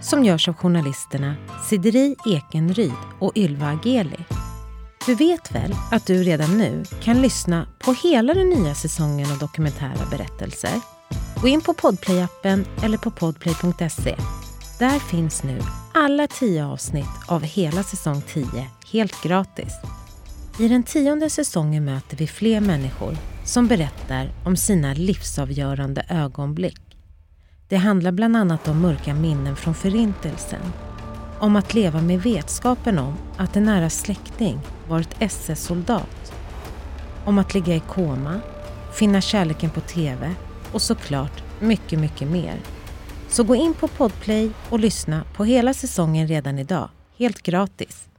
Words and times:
som 0.00 0.24
görs 0.24 0.48
av 0.48 0.54
journalisterna 0.54 1.34
Sideri 1.68 2.16
Ekenryd 2.26 2.92
och 3.18 3.32
Ylva 3.36 3.66
Ageli. 3.66 4.24
Du 5.06 5.14
vet 5.14 5.54
väl 5.54 5.74
att 5.90 6.06
du 6.06 6.22
redan 6.22 6.58
nu 6.58 6.84
kan 7.02 7.22
lyssna 7.22 7.66
på 7.78 7.92
hela 7.92 8.34
den 8.34 8.48
nya 8.48 8.74
säsongen 8.74 9.32
av 9.32 9.38
Dokumentära 9.38 10.06
berättelser? 10.10 10.80
Gå 11.40 11.48
in 11.48 11.60
på 11.60 11.72
Podplay-appen 11.72 12.64
eller 12.82 12.98
på 12.98 13.10
podplay.se. 13.10 14.16
Där 14.78 14.98
finns 14.98 15.42
nu 15.42 15.60
alla 15.94 16.26
tio 16.26 16.66
avsnitt 16.66 17.06
av 17.28 17.42
hela 17.42 17.82
säsong 17.82 18.22
10 18.28 18.46
helt 18.92 19.22
gratis. 19.22 19.72
I 20.58 20.68
den 20.68 20.82
tionde 20.82 21.30
säsongen 21.30 21.84
möter 21.84 22.16
vi 22.16 22.26
fler 22.26 22.60
människor 22.60 23.16
som 23.44 23.66
berättar 23.66 24.30
om 24.44 24.56
sina 24.56 24.94
livsavgörande 24.94 26.06
ögonblick. 26.08 26.89
Det 27.70 27.76
handlar 27.76 28.12
bland 28.12 28.36
annat 28.36 28.68
om 28.68 28.80
mörka 28.80 29.14
minnen 29.14 29.56
från 29.56 29.74
Förintelsen. 29.74 30.60
Om 31.38 31.56
att 31.56 31.74
leva 31.74 32.00
med 32.00 32.22
vetskapen 32.22 32.98
om 32.98 33.14
att 33.36 33.56
en 33.56 33.64
nära 33.64 33.90
släkting 33.90 34.60
varit 34.88 35.16
SS-soldat. 35.18 36.32
Om 37.24 37.38
att 37.38 37.54
ligga 37.54 37.74
i 37.74 37.80
koma, 37.80 38.40
finna 38.92 39.20
kärleken 39.20 39.70
på 39.70 39.80
TV 39.80 40.34
och 40.72 40.82
såklart 40.82 41.42
mycket, 41.60 41.98
mycket 41.98 42.28
mer. 42.28 42.60
Så 43.28 43.44
gå 43.44 43.54
in 43.54 43.74
på 43.74 43.88
Podplay 43.88 44.50
och 44.70 44.80
lyssna 44.80 45.24
på 45.36 45.44
hela 45.44 45.74
säsongen 45.74 46.26
redan 46.28 46.58
idag, 46.58 46.88
helt 47.18 47.42
gratis. 47.42 48.09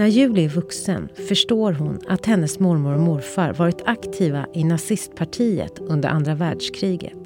När 0.00 0.06
Julie 0.06 0.44
är 0.44 0.48
vuxen 0.48 1.08
förstår 1.28 1.72
hon 1.72 1.98
att 2.08 2.26
hennes 2.26 2.60
mormor 2.60 2.94
och 2.94 3.00
morfar 3.00 3.52
varit 3.52 3.82
aktiva 3.84 4.46
i 4.54 4.64
nazistpartiet 4.64 5.78
under 5.78 6.08
andra 6.08 6.34
världskriget. 6.34 7.18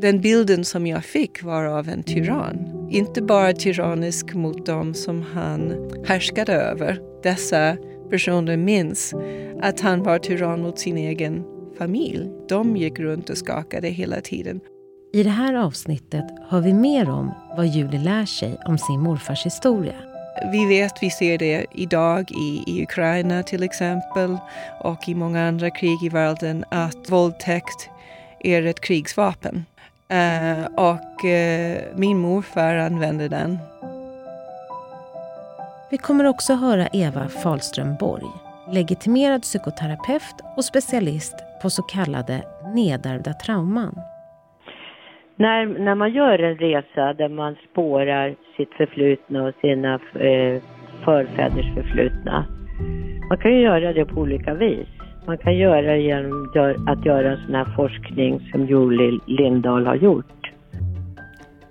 Den 0.00 0.20
bilden 0.20 0.64
som 0.64 0.86
jag 0.86 1.04
fick 1.04 1.42
var 1.42 1.64
av 1.64 1.88
en 1.88 2.02
tyrann. 2.02 2.88
Inte 2.90 3.22
bara 3.22 3.52
tyrannisk 3.52 4.34
mot 4.34 4.66
dem 4.66 4.94
som 4.94 5.22
han 5.22 5.90
härskade 6.04 6.52
över. 6.52 7.00
Dessa 7.22 7.76
personer 8.10 8.56
minns 8.56 9.14
att 9.60 9.80
han 9.80 10.02
var 10.02 10.18
tyrann 10.18 10.62
mot 10.62 10.78
sin 10.78 10.96
egen 10.96 11.44
familj. 11.78 12.30
De 12.48 12.76
gick 12.76 12.98
runt 12.98 13.30
och 13.30 13.38
skakade 13.38 13.88
hela 13.88 14.20
tiden. 14.20 14.60
I 15.12 15.22
det 15.22 15.30
här 15.30 15.54
avsnittet 15.54 16.24
hör 16.48 16.60
vi 16.60 16.72
mer 16.72 17.10
om 17.10 17.30
vad 17.56 17.66
Julie 17.66 18.00
lär 18.00 18.24
sig 18.24 18.58
om 18.66 18.78
sin 18.78 19.00
morfars 19.00 19.46
historia. 19.46 20.07
Vi 20.44 20.66
vet, 20.66 21.02
vi 21.02 21.10
ser 21.10 21.38
det 21.38 21.66
idag 21.72 22.30
i, 22.30 22.64
i 22.66 22.82
Ukraina 22.82 23.42
till 23.42 23.62
exempel 23.62 24.38
och 24.80 25.08
i 25.08 25.14
många 25.14 25.48
andra 25.48 25.70
krig 25.70 26.02
i 26.04 26.08
världen 26.08 26.64
att 26.68 27.10
våldtäkt 27.10 27.90
är 28.40 28.66
ett 28.66 28.80
krigsvapen. 28.80 29.64
Uh, 30.12 30.64
och 30.64 31.24
uh, 31.24 31.78
min 31.96 32.18
morfar 32.18 32.76
använde 32.76 33.28
den. 33.28 33.58
Vi 35.90 35.98
kommer 35.98 36.24
också 36.24 36.54
höra 36.54 36.88
Eva 36.92 37.28
Falström 37.28 37.96
Borg, 37.96 38.26
legitimerad 38.70 39.42
psykoterapeut 39.42 40.34
och 40.56 40.64
specialist 40.64 41.34
på 41.62 41.70
så 41.70 41.82
kallade 41.82 42.42
nedärvda 42.74 43.34
trauman. 43.34 44.00
När, 45.38 45.66
när 45.66 45.94
man 45.94 46.12
gör 46.12 46.38
en 46.38 46.56
resa 46.56 47.12
där 47.12 47.28
man 47.28 47.56
spårar 47.70 48.34
sitt 48.56 48.72
förflutna 48.72 49.42
och 49.42 49.54
sina 49.60 49.94
eh, 49.94 50.62
förfäders 51.04 51.74
förflutna. 51.74 52.46
Man 53.28 53.38
kan 53.38 53.52
ju 53.52 53.60
göra 53.60 53.92
det 53.92 54.04
på 54.04 54.20
olika 54.20 54.54
vis. 54.54 54.88
Man 55.26 55.38
kan 55.38 55.56
göra 55.56 55.82
det 55.82 55.98
genom 55.98 56.52
att 56.86 57.06
göra 57.06 57.32
en 57.32 57.46
sån 57.46 57.54
här 57.54 57.64
forskning 57.76 58.40
som 58.52 58.66
Julie 58.66 59.20
Lindahl 59.26 59.86
har 59.86 59.94
gjort. 59.94 60.52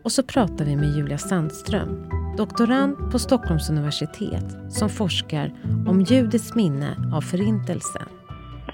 Och 0.03 0.11
så 0.11 0.23
pratar 0.23 0.65
vi 0.65 0.75
med 0.75 0.89
Julia 0.97 1.17
Sandström, 1.17 1.89
doktorand 2.37 2.95
på 3.11 3.19
Stockholms 3.19 3.69
universitet 3.69 4.47
som 4.69 4.89
forskar 4.89 5.51
om 5.89 6.01
judets 6.01 6.55
minne 6.55 6.89
av 7.15 7.21
Förintelsen. 7.21 8.07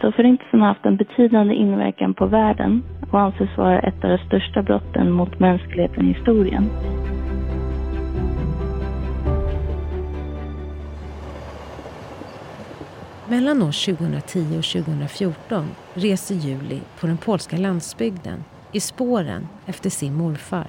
Så 0.01 0.11
Förintelsen 0.11 0.59
har 0.59 0.67
haft 0.67 0.85
en 0.85 0.97
betydande 0.97 1.53
inverkan 1.55 2.13
på 2.13 2.25
världen 2.25 2.83
och 3.13 3.19
anses 3.19 3.57
vara 3.57 3.79
ett 3.79 4.03
av 4.03 4.09
de 4.09 4.17
största 4.17 4.61
brotten 4.61 5.11
mot 5.11 5.39
mänskligheten 5.39 6.05
i 6.05 6.13
historien. 6.13 6.69
Mellan 13.29 13.61
år 13.61 13.95
2010 13.95 14.57
och 14.57 14.85
2014 14.85 15.67
reser 15.93 16.35
Juli 16.35 16.81
på 16.99 17.07
den 17.07 17.17
polska 17.17 17.57
landsbygden 17.57 18.43
i 18.71 18.79
spåren 18.79 19.47
efter 19.65 19.89
sin 19.89 20.13
morfar. 20.13 20.67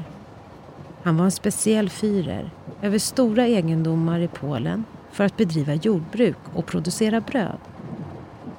Han 1.02 1.16
var 1.16 1.24
en 1.24 1.30
speciell 1.30 1.90
fyrer 1.90 2.50
över 2.82 2.98
stora 2.98 3.46
egendomar 3.46 4.20
i 4.20 4.28
Polen 4.28 4.84
för 5.12 5.24
att 5.24 5.36
bedriva 5.36 5.74
jordbruk 5.74 6.38
och 6.54 6.66
producera 6.66 7.20
bröd. 7.20 7.58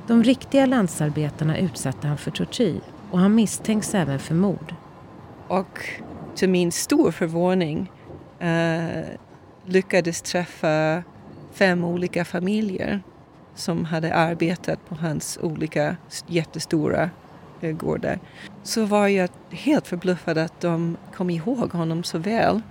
De 0.07 0.23
riktiga 0.23 0.65
landsarbetarna 0.65 1.57
utsatte 1.57 2.07
han 2.07 2.17
för 2.17 2.31
tortyr 2.31 2.81
och 3.11 3.19
han 3.19 3.35
misstänks 3.35 3.95
även 3.95 4.19
för 4.19 4.35
mord. 4.35 4.75
Och 5.47 5.79
till 6.35 6.49
min 6.49 6.71
stor 6.71 7.11
förvåning 7.11 7.91
eh, 8.39 9.05
lyckades 9.65 10.21
träffa 10.21 11.03
fem 11.53 11.83
olika 11.83 12.25
familjer 12.25 13.01
som 13.55 13.85
hade 13.85 14.13
arbetat 14.13 14.89
på 14.89 14.95
hans 14.95 15.39
olika 15.41 15.95
jättestora 16.27 17.09
eh, 17.61 17.71
gårdar. 17.71 18.19
Så 18.63 18.85
var 18.85 19.07
jag 19.07 19.29
helt 19.49 19.87
förbluffad 19.87 20.37
att 20.37 20.61
de 20.61 20.97
kom 21.15 21.29
ihåg 21.29 21.71
honom 21.71 22.03
så 22.03 22.17
väl. 22.17 22.61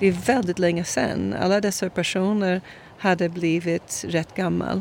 Det 0.00 0.06
är 0.06 0.12
väldigt 0.12 0.58
länge 0.58 0.84
sedan. 0.84 1.34
Alla 1.40 1.60
dessa 1.60 1.90
personer 1.90 2.60
hade 2.98 3.28
blivit 3.28 4.04
rätt 4.08 4.34
gammal. 4.34 4.80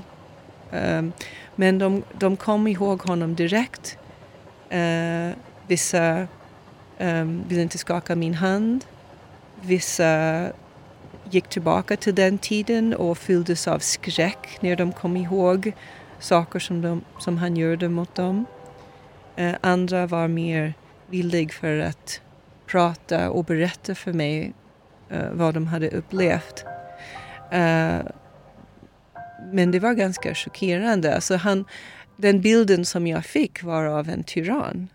Um, 0.71 1.11
men 1.55 1.79
de, 1.79 2.03
de 2.19 2.37
kom 2.37 2.67
ihåg 2.67 3.01
honom 3.01 3.35
direkt. 3.35 3.97
Uh, 4.73 5.33
vissa 5.67 6.27
ehm, 6.97 7.19
um, 7.19 7.43
ville 7.47 7.61
inte 7.61 7.77
skaka 7.77 8.15
min 8.15 8.33
hand. 8.33 8.85
Vissa 9.61 10.47
gick 11.29 11.49
tillbaka 11.49 11.97
till 11.97 12.15
den 12.15 12.37
tiden 12.37 12.93
och 12.93 13.17
fylldes 13.17 13.67
av 13.67 13.79
skräck 13.79 14.57
när 14.61 14.75
de 14.75 14.91
kom 14.91 15.17
ihåg 15.17 15.73
saker 16.19 16.59
som, 16.59 16.81
de, 16.81 17.01
som 17.19 17.37
han 17.37 17.57
gjorde 17.57 17.89
mot 17.89 18.15
dem. 18.15 18.45
Uh, 19.39 19.53
andra 19.61 20.07
var 20.07 20.27
mer 20.27 20.73
villiga 21.09 21.49
för 21.49 21.79
att 21.79 22.21
prata 22.67 23.29
och 23.29 23.45
berätta 23.45 23.95
för 23.95 24.13
mig 24.13 24.53
uh, 25.11 25.31
vad 25.31 25.53
de 25.53 25.67
hade 25.67 25.89
upplevt. 25.89 26.65
Uh, 27.53 28.01
men 29.51 29.71
det 29.71 29.79
var 29.79 29.93
ganska 29.93 30.35
chockerande. 30.35 31.15
Alltså 31.15 31.35
han, 31.35 31.65
den 32.23 32.41
bilden 32.41 32.85
som 32.85 33.07
jag 33.07 33.25
fick 33.25 33.63
var 33.63 33.85
av 33.85 34.09
en 34.09 34.23
tyrann. 34.23 34.87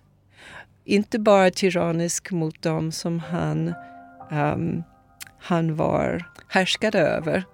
Inte 0.85 1.19
bara 1.19 1.51
tyrannisk 1.51 2.31
mot 2.31 2.63
dem 2.63 2.93
som 2.93 3.21
han, 3.21 3.75
um, 4.31 4.83
han 5.39 5.77
var 5.77 6.25
härskade 6.49 6.99
över. 6.99 7.45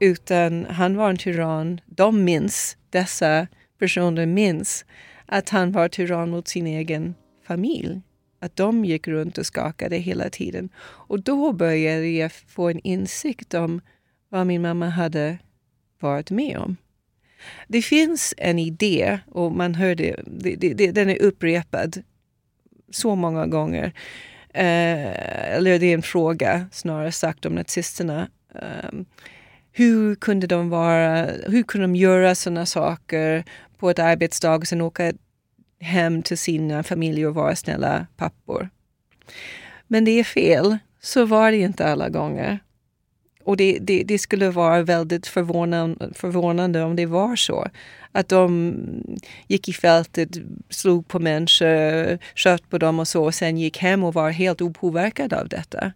Utan 0.00 0.66
han 0.66 0.96
var 0.96 1.10
en 1.10 1.16
tyrann. 1.16 1.80
De 1.86 2.24
minns, 2.24 2.76
dessa 2.90 3.46
personer 3.78 4.26
minns 4.26 4.84
att 5.26 5.48
han 5.48 5.72
var 5.72 5.88
tyrann 5.88 6.30
mot 6.30 6.48
sin 6.48 6.66
egen 6.66 7.14
familj. 7.46 8.00
Att 8.40 8.56
de 8.56 8.84
gick 8.84 9.08
runt 9.08 9.38
och 9.38 9.46
skakade 9.46 9.96
hela 9.96 10.30
tiden. 10.30 10.68
Och 10.78 11.22
då 11.22 11.52
började 11.52 12.08
jag 12.08 12.32
få 12.32 12.68
en 12.68 12.80
insikt 12.80 13.54
om 13.54 13.80
vad 14.28 14.46
min 14.46 14.62
mamma 14.62 14.88
hade 14.88 15.38
varit 16.00 16.30
med 16.30 16.58
om. 16.58 16.76
Det 17.68 17.82
finns 17.82 18.34
en 18.36 18.58
idé, 18.58 19.18
och 19.30 19.52
man 19.52 19.74
hör 19.74 19.94
det, 19.94 20.16
det, 20.26 20.56
det 20.56 20.90
den 20.90 21.10
är 21.10 21.22
upprepad 21.22 22.02
så 22.90 23.14
många 23.14 23.46
gånger. 23.46 23.92
Eh, 24.54 25.54
eller 25.56 25.78
det 25.78 25.86
är 25.86 25.94
en 25.94 26.02
fråga 26.02 26.68
snarare 26.72 27.12
sagt 27.12 27.46
om 27.46 27.54
nazisterna. 27.54 28.28
Eh, 28.54 28.90
hur 29.72 30.14
kunde 30.14 30.46
de 30.46 30.68
vara, 30.68 31.26
hur 31.46 31.62
kunde 31.62 31.86
de 31.86 31.96
göra 31.96 32.34
sådana 32.34 32.66
saker 32.66 33.44
på 33.78 33.90
ett 33.90 33.98
arbetsdag 33.98 34.54
och 34.54 34.66
sen 34.66 34.80
åka 34.80 35.12
hem 35.80 36.22
till 36.22 36.38
sina 36.38 36.82
familjer 36.82 37.28
och 37.28 37.34
vara 37.34 37.56
snälla 37.56 38.06
pappor. 38.16 38.68
Men 39.86 40.04
det 40.04 40.10
är 40.10 40.24
fel. 40.24 40.78
Så 41.00 41.24
var 41.24 41.50
det 41.50 41.56
inte 41.56 41.86
alla 41.86 42.08
gånger. 42.08 42.58
Och 43.46 43.56
det, 43.56 43.78
det, 43.78 44.02
det, 44.02 44.18
skulle 44.18 44.50
vara 44.50 44.82
väldigt 44.82 45.26
förvånande, 45.26 46.10
förvånande 46.14 46.82
om 46.82 46.96
det 46.96 47.06
var 47.06 47.36
så. 47.36 47.68
Att 48.12 48.28
de 48.28 48.74
gick 49.46 49.68
i 49.68 49.72
fältet, 49.72 50.28
slog 50.70 51.08
på 51.08 51.18
människor, 51.18 52.18
sköt 52.34 52.70
på 52.70 52.78
dem 52.78 52.98
och 52.98 53.08
så 53.08 53.24
och 53.24 53.34
sen 53.34 53.58
gick 53.58 53.78
hem 53.78 54.04
och 54.04 54.14
var 54.14 54.30
helt 54.30 54.62
opåverkade 54.62 55.40
av 55.40 55.48
detta. 55.48 55.92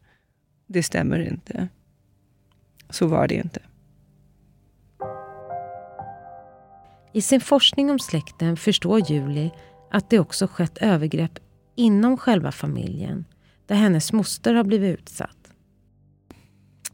Det 0.66 0.82
stämmer 0.82 1.18
inte. 1.18 1.68
Så 2.90 3.06
var 3.06 3.28
det 3.28 3.34
inte. 3.34 3.60
I 7.12 7.22
sin 7.22 7.40
forskning 7.40 7.90
om 7.90 7.98
släkten 7.98 8.56
förstår 8.56 9.10
Julie 9.10 9.50
att 9.90 10.10
det 10.10 10.18
också 10.18 10.46
skett 10.46 10.78
övergrepp 10.78 11.38
inom 11.76 12.16
själva 12.16 12.52
familjen 12.52 13.24
där 13.66 13.76
hennes 13.76 14.12
moster 14.12 14.54
har 14.54 14.64
blivit 14.64 15.00
utsatt. 15.00 15.39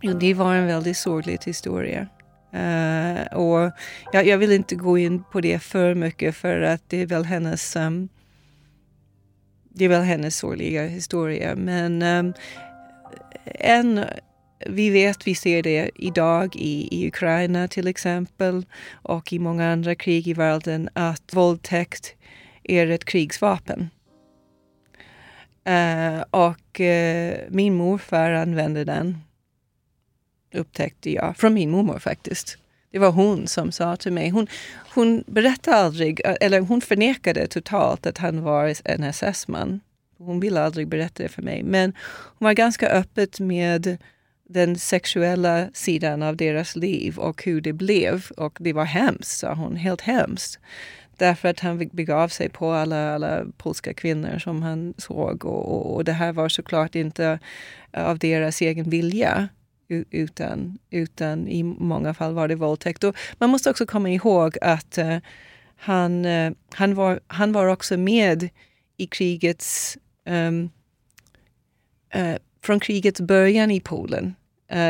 Det 0.00 0.34
var 0.34 0.54
en 0.54 0.66
väldigt 0.66 0.96
sorglig 0.96 1.38
historia. 1.44 2.08
Uh, 2.54 3.36
och 3.36 3.72
jag, 4.12 4.26
jag, 4.26 4.38
vill 4.38 4.52
inte 4.52 4.74
gå 4.74 4.98
in 4.98 5.22
på 5.32 5.40
det 5.40 5.58
för 5.58 5.94
mycket 5.94 6.36
för 6.36 6.60
att 6.60 6.82
det 6.88 7.02
är 7.02 7.06
väl 7.06 7.24
hennes 7.24 7.76
um, 7.76 8.08
det 9.68 9.84
är 9.84 9.88
väl 9.88 10.02
hennes 10.02 10.36
sorgliga 10.36 10.86
historia. 10.86 11.54
Men 11.56 12.02
um, 12.02 12.34
en, 13.44 14.04
vi 14.66 14.90
vet, 14.90 15.26
vi 15.26 15.34
ser 15.34 15.62
det 15.62 15.90
idag 15.94 16.56
i, 16.56 16.88
i 16.90 17.08
Ukraina 17.08 17.68
till 17.68 17.86
exempel 17.86 18.66
och 18.92 19.32
i 19.32 19.38
många 19.38 19.72
andra 19.72 19.94
krig 19.94 20.28
i 20.28 20.34
världen 20.34 20.88
att 20.92 21.34
våldtäkt 21.34 22.14
är 22.62 22.86
ett 22.86 23.04
krigsvapen. 23.04 23.90
Uh, 25.68 26.20
och 26.30 26.80
uh, 26.80 27.34
min 27.48 27.74
morfar 27.74 28.30
använde 28.30 28.84
den 28.84 29.18
upptäckte 30.56 31.10
jag 31.10 31.36
från 31.36 31.54
min 31.54 31.70
mormor 31.70 31.98
faktiskt. 31.98 32.58
Det 32.90 32.98
var 32.98 33.10
hon 33.10 33.46
som 33.46 33.72
sa 33.72 33.96
till 33.96 34.12
mig. 34.12 34.30
Hon, 34.30 34.46
hon 34.94 35.24
berättade 35.26 35.76
aldrig, 35.76 36.20
eller 36.40 36.60
hon 36.60 36.80
förnekade 36.80 37.46
totalt 37.46 38.06
att 38.06 38.18
han 38.18 38.42
var 38.42 38.74
en 38.84 39.02
SS-man. 39.02 39.80
Hon 40.18 40.40
ville 40.40 40.62
aldrig 40.62 40.88
berätta 40.88 41.22
det 41.22 41.28
för 41.28 41.42
mig. 41.42 41.62
Men 41.62 41.92
hon 42.38 42.46
var 42.46 42.52
ganska 42.52 42.88
öppet 42.88 43.40
med 43.40 43.98
den 44.48 44.78
sexuella 44.78 45.68
sidan 45.72 46.22
av 46.22 46.36
deras 46.36 46.76
liv 46.76 47.18
och 47.18 47.44
hur 47.44 47.60
det 47.60 47.72
blev. 47.72 48.26
Och 48.36 48.58
det 48.60 48.72
var 48.72 48.84
hemskt, 48.84 49.38
sa 49.38 49.54
hon. 49.54 49.76
Helt 49.76 50.00
hemskt. 50.00 50.58
Därför 51.16 51.48
att 51.48 51.60
han 51.60 51.88
begav 51.92 52.28
sig 52.28 52.48
på 52.48 52.72
alla, 52.72 53.14
alla 53.14 53.44
polska 53.56 53.94
kvinnor 53.94 54.38
som 54.38 54.62
han 54.62 54.94
såg. 54.98 55.44
Och, 55.44 55.72
och, 55.72 55.94
och 55.94 56.04
det 56.04 56.12
här 56.12 56.32
var 56.32 56.48
såklart 56.48 56.94
inte 56.94 57.38
av 57.92 58.18
deras 58.18 58.60
egen 58.60 58.90
vilja 58.90 59.48
utan, 59.88 60.78
utan 60.90 61.48
i 61.48 61.62
många 61.62 62.14
fall 62.14 62.34
var 62.34 62.48
det 62.48 62.54
våldtäkt. 62.54 63.04
Och 63.04 63.16
man 63.38 63.50
måste 63.50 63.70
också 63.70 63.86
komma 63.86 64.10
ihåg 64.10 64.58
att 64.60 64.98
uh, 64.98 65.16
han, 65.76 66.24
uh, 66.24 66.52
han, 66.74 66.94
var, 66.94 67.20
han 67.26 67.52
var 67.52 67.66
också 67.66 67.96
med 67.96 68.48
i 68.96 69.06
krigets 69.06 69.98
um, 70.24 70.70
uh, 72.16 72.36
från 72.62 72.80
krigets 72.80 73.20
början 73.20 73.70
i 73.70 73.80
Polen, 73.80 74.34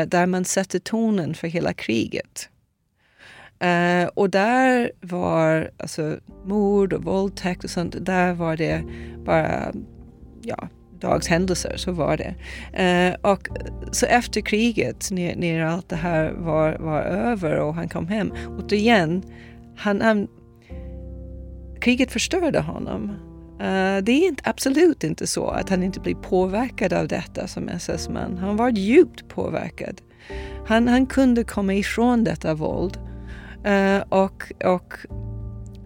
där 0.07 0.25
man 0.25 0.45
satte 0.45 0.79
tonen 0.79 1.33
för 1.33 1.47
hela 1.47 1.73
kriget. 1.73 2.49
och 4.13 4.29
där 4.29 4.91
var 5.01 5.71
alltså 5.77 6.19
mord 6.45 6.93
och 6.93 7.03
våldtäkt 7.03 7.63
och 7.63 7.69
sånt, 7.69 7.95
där 8.05 8.33
var 8.33 8.57
det 8.57 8.83
bara 9.25 9.73
ja, 10.41 10.69
dagshändelser, 10.99 11.77
så 11.77 11.91
var 11.91 12.17
det. 12.17 12.35
Eh, 12.83 13.31
och 13.31 13.47
så 13.91 14.05
efter 14.05 14.41
kriget, 14.41 15.11
när, 15.11 15.35
när, 15.35 15.61
allt 15.61 15.89
det 15.89 15.95
här 15.95 16.31
var, 16.31 16.77
var 16.79 17.01
över 17.01 17.59
och 17.59 17.75
han 17.75 17.89
kom 17.89 18.07
hem, 18.07 18.33
återigen, 18.47 19.23
han, 19.77 20.01
han, 20.01 20.27
kriget 21.81 22.11
förstörde 22.11 22.59
honom. 22.59 23.11
Uh, 23.61 24.03
det 24.03 24.11
är 24.11 24.27
inte, 24.27 24.43
absolut 24.45 25.03
inte 25.03 25.27
så 25.27 25.47
att 25.47 25.69
han 25.69 25.83
inte 25.83 25.99
blev 25.99 26.15
påverkad 26.15 26.93
av 26.93 27.07
detta 27.07 27.47
som 27.47 27.69
SS-man. 27.69 28.37
Han 28.37 28.57
var 28.57 28.69
djupt 28.69 29.27
påverkad. 29.27 30.01
Han, 30.67 30.87
han 30.87 31.05
kunde 31.05 31.43
komma 31.43 31.73
ifrån 31.73 32.23
detta 32.23 32.53
våld. 32.53 32.97
Uh, 33.67 33.99
och, 34.09 34.51
och 34.65 34.93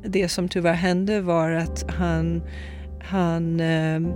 det 0.05 0.29
som 0.29 0.49
tyvärr 0.49 0.73
hände 0.73 1.21
var 1.21 1.51
att 1.51 1.91
han, 1.91 2.41
han 3.03 3.59
uh, 3.59 4.07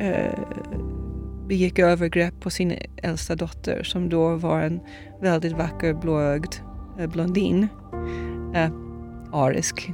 eh, 0.00 0.38
begick 1.48 1.78
övergrepp 1.78 2.40
på 2.40 2.50
sin 2.50 2.74
äldsta 2.96 3.34
dotter 3.34 3.82
som 3.82 4.08
då 4.08 4.36
var 4.36 4.60
en 4.60 4.80
väldigt 5.20 5.52
vacker 5.52 5.94
blåögd 5.94 6.54
eh, 6.98 7.06
blondin. 7.06 7.68
Eh, 8.54 8.70
arisk. 9.32 9.92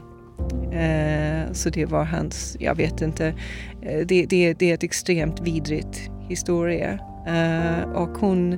Eh, 0.72 1.52
så 1.52 1.70
det 1.70 1.86
var 1.86 2.04
hans, 2.04 2.56
jag 2.60 2.74
vet 2.74 3.02
inte, 3.02 3.26
eh, 3.82 4.06
det, 4.06 4.26
det, 4.26 4.54
det 4.54 4.70
är 4.70 4.74
ett 4.74 4.82
extremt 4.82 5.40
vidrigt 5.40 6.10
historia. 6.28 6.98
Eh, 7.26 7.90
och 7.92 8.18
hon 8.18 8.52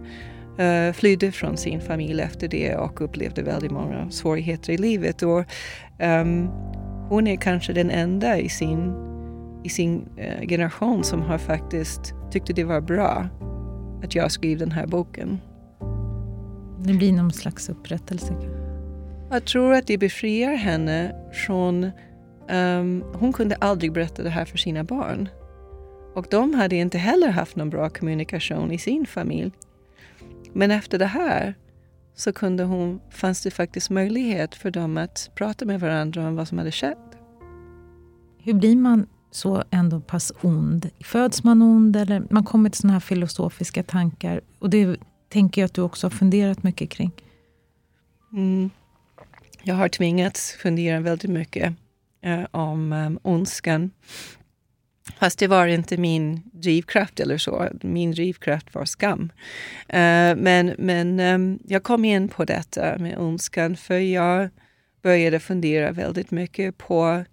eh, 0.58 0.92
flydde 0.92 1.32
från 1.32 1.56
sin 1.56 1.80
familj 1.80 2.22
efter 2.22 2.48
det 2.48 2.76
och 2.76 3.00
upplevde 3.00 3.42
väldigt 3.42 3.72
många 3.72 4.10
svårigheter 4.10 4.72
i 4.72 4.78
livet. 4.78 5.22
Och, 5.22 5.44
um, 5.98 6.48
hon 7.08 7.26
är 7.26 7.36
kanske 7.36 7.72
den 7.72 7.90
enda 7.90 8.38
i 8.38 8.48
sin 8.48 9.07
i 9.64 9.68
sin 9.68 10.08
eh, 10.16 10.48
generation 10.48 11.04
som 11.04 11.22
har 11.22 11.38
faktiskt 11.38 12.14
tyckte 12.30 12.52
det 12.52 12.64
var 12.64 12.80
bra 12.80 13.28
att 14.02 14.14
jag 14.14 14.32
skrev 14.32 14.58
den 14.58 14.72
här 14.72 14.86
boken. 14.86 15.40
Det 16.78 16.92
blir 16.92 17.12
någon 17.12 17.32
slags 17.32 17.68
upprättelse? 17.68 18.34
Jag 19.30 19.44
tror 19.44 19.74
att 19.74 19.86
det 19.86 19.98
befriar 19.98 20.54
henne 20.54 21.14
från... 21.32 21.90
Um, 22.50 23.04
hon 23.14 23.32
kunde 23.32 23.54
aldrig 23.54 23.92
berätta 23.92 24.22
det 24.22 24.30
här 24.30 24.44
för 24.44 24.58
sina 24.58 24.84
barn. 24.84 25.28
Och 26.14 26.26
de 26.30 26.54
hade 26.54 26.76
inte 26.76 26.98
heller 26.98 27.28
haft 27.28 27.56
någon 27.56 27.70
bra 27.70 27.90
kommunikation 27.90 28.72
i 28.72 28.78
sin 28.78 29.06
familj. 29.06 29.52
Men 30.52 30.70
efter 30.70 30.98
det 30.98 31.06
här 31.06 31.54
så 32.14 32.32
kunde 32.32 32.64
hon, 32.64 33.00
fanns 33.10 33.42
det 33.42 33.50
faktiskt 33.50 33.90
möjlighet 33.90 34.54
för 34.54 34.70
dem 34.70 34.96
att 34.96 35.30
prata 35.34 35.64
med 35.64 35.80
varandra 35.80 36.28
om 36.28 36.36
vad 36.36 36.48
som 36.48 36.58
hade 36.58 36.72
skett. 36.72 36.98
Hur 38.38 38.54
blir 38.54 38.76
man 38.76 39.06
så 39.30 39.64
ändå 39.70 40.00
pass 40.00 40.32
ond? 40.40 40.90
Föds 41.00 41.44
man 41.44 41.62
ond 41.62 41.96
eller 41.96 42.22
man 42.30 42.44
kommer 42.44 42.70
till 42.70 42.80
såna 42.80 42.92
här 42.92 43.00
filosofiska 43.00 43.82
tankar? 43.82 44.40
Och 44.58 44.70
det 44.70 45.00
tänker 45.28 45.60
jag 45.60 45.66
att 45.66 45.74
du 45.74 45.82
också 45.82 46.06
har 46.06 46.10
funderat 46.10 46.62
mycket 46.62 46.90
kring. 46.90 47.12
Mm. 48.32 48.70
Jag 49.62 49.74
har 49.74 49.88
tvingats 49.88 50.52
fundera 50.52 51.00
väldigt 51.00 51.30
mycket 51.30 51.74
eh, 52.22 52.44
om 52.50 52.92
um, 52.92 53.18
ondskan. 53.22 53.90
Fast 55.18 55.38
det 55.38 55.46
var 55.46 55.66
inte 55.66 55.96
min 55.96 56.42
drivkraft 56.52 57.20
eller 57.20 57.38
så. 57.38 57.68
Min 57.82 58.10
drivkraft 58.10 58.74
var 58.74 58.84
skam. 58.84 59.22
Uh, 59.22 60.36
men 60.36 60.74
men 60.78 61.20
um, 61.20 61.58
jag 61.64 61.82
kom 61.82 62.04
in 62.04 62.28
på 62.28 62.44
detta 62.44 62.98
med 62.98 63.18
ondskan 63.18 63.76
för 63.76 63.98
jag 63.98 64.48
började 65.02 65.40
fundera 65.40 65.92
väldigt 65.92 66.30
mycket 66.30 66.78
på 66.78 67.24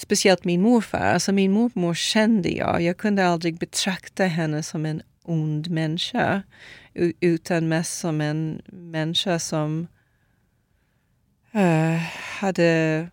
speciellt 0.00 0.44
min 0.44 0.62
morfar. 0.62 0.98
Alltså 0.98 1.32
min 1.32 1.52
mormor 1.52 1.94
kände 1.94 2.48
jag. 2.48 2.82
Jag 2.82 2.96
kunde 2.96 3.26
aldrig 3.26 3.58
betrakta 3.58 4.24
henne 4.24 4.62
som 4.62 4.86
en 4.86 5.02
ond 5.22 5.70
människa 5.70 6.42
utan 7.20 7.68
mest 7.68 7.98
som 7.98 8.20
en 8.20 8.62
människa 8.66 9.38
som 9.38 9.86
uh, 11.54 12.00
hade 12.40 13.08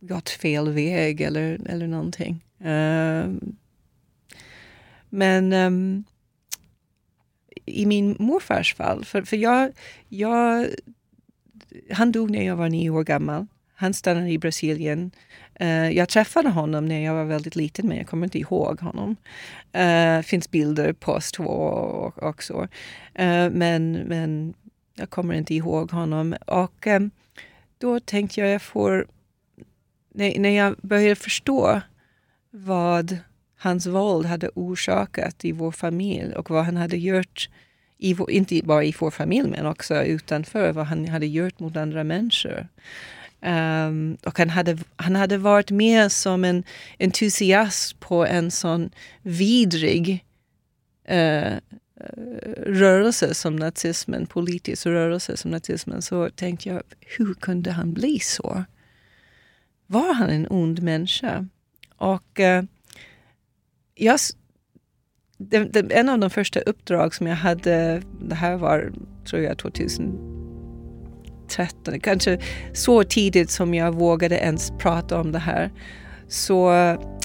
gått 0.00 0.30
fel 0.30 0.72
väg 0.72 1.20
eller, 1.20 1.60
eller 1.68 1.86
någonting. 1.86 2.44
Uh, 2.60 3.34
men 5.10 5.52
um, 5.52 6.04
i 7.64 7.86
min 7.86 8.16
morfars 8.18 8.74
fall, 8.74 9.04
för, 9.04 9.22
för 9.22 9.36
jag, 9.36 9.72
jag, 10.08 10.66
han 11.90 12.12
dog 12.12 12.30
när 12.30 12.46
jag 12.46 12.56
var 12.56 12.68
nio 12.68 12.90
år 12.90 13.04
gammal. 13.04 13.46
Han 13.74 13.94
stannade 13.94 14.30
i 14.30 14.38
Brasilien 14.38 15.10
Uh, 15.62 15.90
jag 15.90 16.08
träffade 16.08 16.48
honom 16.48 16.84
när 16.84 17.04
jag 17.04 17.14
var 17.14 17.24
väldigt 17.24 17.56
liten 17.56 17.88
men 17.88 17.96
jag 17.96 18.06
kommer 18.06 18.26
inte 18.26 18.38
ihåg 18.38 18.80
honom. 18.80 19.16
Det 19.70 20.16
uh, 20.18 20.22
finns 20.22 20.50
bilder 20.50 20.92
på 20.92 21.12
oss 21.12 21.32
två 21.32 21.44
och, 21.44 22.18
och 22.18 22.42
så. 22.42 22.62
Uh, 22.62 23.50
men, 23.50 23.92
men 23.92 24.54
jag 24.94 25.10
kommer 25.10 25.34
inte 25.34 25.54
ihåg 25.54 25.90
honom. 25.90 26.36
Och 26.46 26.86
um, 26.86 27.10
då 27.78 28.00
tänkte 28.00 28.40
jag, 28.40 28.50
jag 28.50 28.62
får... 28.62 29.06
När, 30.14 30.38
när 30.38 30.50
jag 30.50 30.76
började 30.82 31.14
förstå 31.14 31.80
vad 32.50 33.18
hans 33.58 33.86
våld 33.86 34.26
hade 34.26 34.50
orsakat 34.54 35.44
i 35.44 35.52
vår 35.52 35.72
familj 35.72 36.34
och 36.34 36.50
vad 36.50 36.64
han 36.64 36.76
hade 36.76 36.96
gjort, 36.96 37.48
i 37.98 38.14
vår, 38.14 38.30
inte 38.30 38.60
bara 38.64 38.84
i 38.84 38.94
vår 38.98 39.10
familj 39.10 39.50
men 39.50 39.66
också 39.66 40.02
utanför, 40.02 40.72
vad 40.72 40.86
han 40.86 41.08
hade 41.08 41.26
gjort 41.26 41.60
mot 41.60 41.76
andra 41.76 42.04
människor 42.04 42.68
Um, 43.40 44.16
och 44.24 44.38
han 44.38 44.50
hade, 44.50 44.78
han 44.96 45.16
hade 45.16 45.38
varit 45.38 45.70
med 45.70 46.12
som 46.12 46.44
en 46.44 46.64
entusiast 46.98 48.00
på 48.00 48.26
en 48.26 48.50
sån 48.50 48.90
vidrig 49.22 50.24
uh, 51.10 51.56
rörelse 52.66 53.34
som 53.34 53.56
nazismen, 53.56 54.26
politisk 54.26 54.86
rörelse 54.86 55.36
som 55.36 55.50
nazismen, 55.50 56.02
så 56.02 56.30
tänkte 56.30 56.68
jag, 56.68 56.82
hur 57.00 57.34
kunde 57.34 57.70
han 57.70 57.92
bli 57.92 58.18
så? 58.18 58.64
Var 59.86 60.14
han 60.14 60.30
en 60.30 60.46
ond 60.50 60.82
människa? 60.82 61.46
Och 61.96 62.40
uh, 62.40 62.62
jag, 63.94 64.18
det, 65.36 65.64
det, 65.64 65.92
en 65.92 66.08
av 66.08 66.18
de 66.18 66.30
första 66.30 66.60
uppdrag 66.60 67.14
som 67.14 67.26
jag 67.26 67.36
hade, 67.36 68.02
det 68.20 68.34
här 68.34 68.56
var 68.56 68.92
tror 69.24 69.42
jag 69.42 69.58
13, 71.48 72.00
kanske 72.00 72.38
så 72.72 73.04
tidigt 73.04 73.50
som 73.50 73.74
jag 73.74 73.94
vågade 73.94 74.36
ens 74.36 74.72
prata 74.78 75.20
om 75.20 75.32
det 75.32 75.38
här, 75.38 75.70
så 76.28 76.68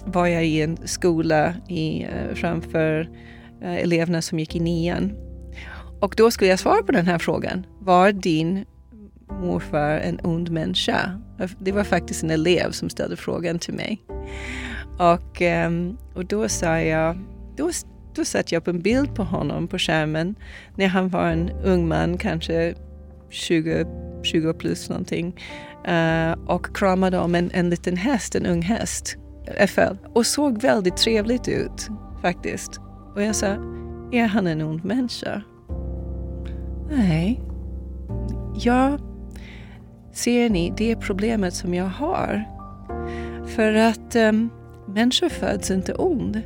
var 0.06 0.28
jag 0.28 0.46
i 0.46 0.62
en 0.62 0.78
skola 0.88 1.54
i, 1.70 2.04
eh, 2.04 2.36
framför 2.36 3.10
eh, 3.62 3.76
eleverna 3.76 4.22
som 4.22 4.40
gick 4.40 4.56
i 4.56 4.60
nian. 4.60 5.14
Och 6.00 6.14
då 6.18 6.32
skulle 6.32 6.50
jag 6.50 6.60
svara 6.60 6.84
på 6.84 6.92
den 6.92 7.08
här 7.08 7.20
frågan. 7.20 7.66
Var 7.80 8.12
din 8.12 8.66
morfar 9.42 9.98
en 9.98 10.20
ond 10.24 10.52
människa? 10.52 11.22
Det 11.60 11.72
var 11.72 11.84
faktiskt 11.84 12.24
en 12.24 12.32
elev 12.32 12.72
som 12.72 12.90
ställde 12.90 13.16
frågan 13.16 13.60
till 13.60 13.74
mig. 13.74 14.02
Och, 15.00 15.42
ehm, 15.42 15.98
och 16.16 16.26
då 16.26 16.50
sa 16.50 16.80
jag, 16.80 17.20
då, 17.58 17.72
då 18.16 18.26
satte 18.26 18.56
jag 18.56 18.62
upp 18.62 18.68
en 18.68 18.82
bild 18.82 19.16
på 19.16 19.24
honom 19.24 19.68
på 19.68 19.78
skärmen 19.80 20.36
när 20.76 20.88
han 20.88 21.10
var 21.10 21.28
en 21.28 21.50
ung 21.50 21.88
man, 21.88 22.18
kanske 22.18 22.74
20, 23.30 23.86
20 24.24 24.54
plus 24.54 24.90
någonting. 24.90 25.40
Eh, 25.86 26.32
och 26.46 26.76
kramade 26.76 27.20
om 27.20 27.36
en, 27.36 27.52
en 27.54 27.70
liten 27.70 27.98
häst, 27.98 28.36
en 28.36 28.46
ung 28.46 28.62
häst, 28.62 29.18
FL. 29.68 29.96
Och 30.14 30.26
såg 30.26 30.62
väldigt 30.62 30.98
trevligt 30.98 31.48
ut 31.48 31.90
faktiskt. 32.22 32.80
Och 33.16 33.24
jag 33.24 33.36
sa, 33.36 33.48
är 34.12 34.28
han 34.28 34.48
en 34.48 34.62
ond 34.62 34.86
människa? 34.86 35.42
Nej. 36.90 37.42
Ja, 38.56 38.98
ser 40.14 40.50
ni, 40.50 40.74
det 40.78 40.92
är 40.92 40.96
problemet 40.96 41.54
som 41.54 41.74
jag 41.74 41.86
har. 41.86 42.44
För 43.46 43.74
att 43.74 44.16
um, 44.16 44.50
människor 44.88 45.30
föds 45.30 45.72
inte 45.72 45.94
ond. 45.94 46.42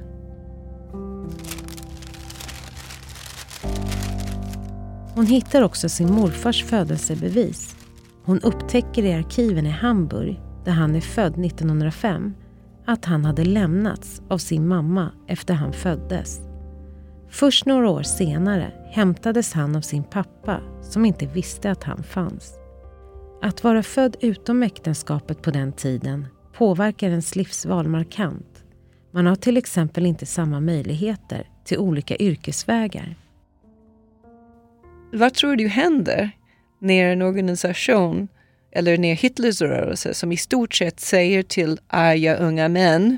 Hon 5.17 5.25
hittar 5.25 5.62
också 5.62 5.89
sin 5.89 6.13
morfars 6.13 6.63
födelsebevis. 6.63 7.75
Hon 8.24 8.39
upptäcker 8.39 9.03
i 9.03 9.13
arkiven 9.13 9.65
i 9.65 9.69
Hamburg, 9.69 10.41
där 10.65 10.71
han 10.71 10.95
är 10.95 11.01
född 11.01 11.45
1905, 11.45 12.33
att 12.86 13.05
han 13.05 13.25
hade 13.25 13.45
lämnats 13.45 14.21
av 14.29 14.38
sin 14.38 14.67
mamma 14.67 15.12
efter 15.27 15.53
han 15.53 15.74
föddes. 15.74 16.39
Först 17.29 17.65
några 17.65 17.89
år 17.89 18.03
senare 18.03 18.71
hämtades 18.91 19.53
han 19.53 19.75
av 19.75 19.81
sin 19.81 20.03
pappa 20.03 20.62
som 20.81 21.05
inte 21.05 21.25
visste 21.25 21.71
att 21.71 21.83
han 21.83 22.03
fanns. 22.03 22.53
Att 23.41 23.63
vara 23.63 23.83
född 23.83 24.15
utom 24.19 24.63
äktenskapet 24.63 25.41
på 25.41 25.51
den 25.51 25.74
tiden 25.74 26.25
påverkar 26.53 27.09
ens 27.09 27.36
livsval 27.36 27.88
markant. 27.88 28.63
Man 29.13 29.25
har 29.25 29.36
till 29.36 29.57
exempel 29.57 30.05
inte 30.05 30.25
samma 30.25 30.59
möjligheter 30.59 31.50
till 31.65 31.77
olika 31.77 32.17
yrkesvägar. 32.17 33.15
Vad 35.12 35.34
tror 35.34 35.56
du 35.56 35.68
händer 35.68 36.32
när 36.80 37.12
en 37.12 37.22
organisation 37.22 38.28
eller 38.72 38.98
när 38.98 39.16
Hitlers 39.16 39.62
rörelse 39.62 40.14
som 40.14 40.32
i 40.32 40.38
stort 40.38 40.74
sett 40.74 41.00
säger 41.00 41.44
till 41.44 41.80
arga 41.88 42.36
unga 42.36 42.70
män 42.70 43.18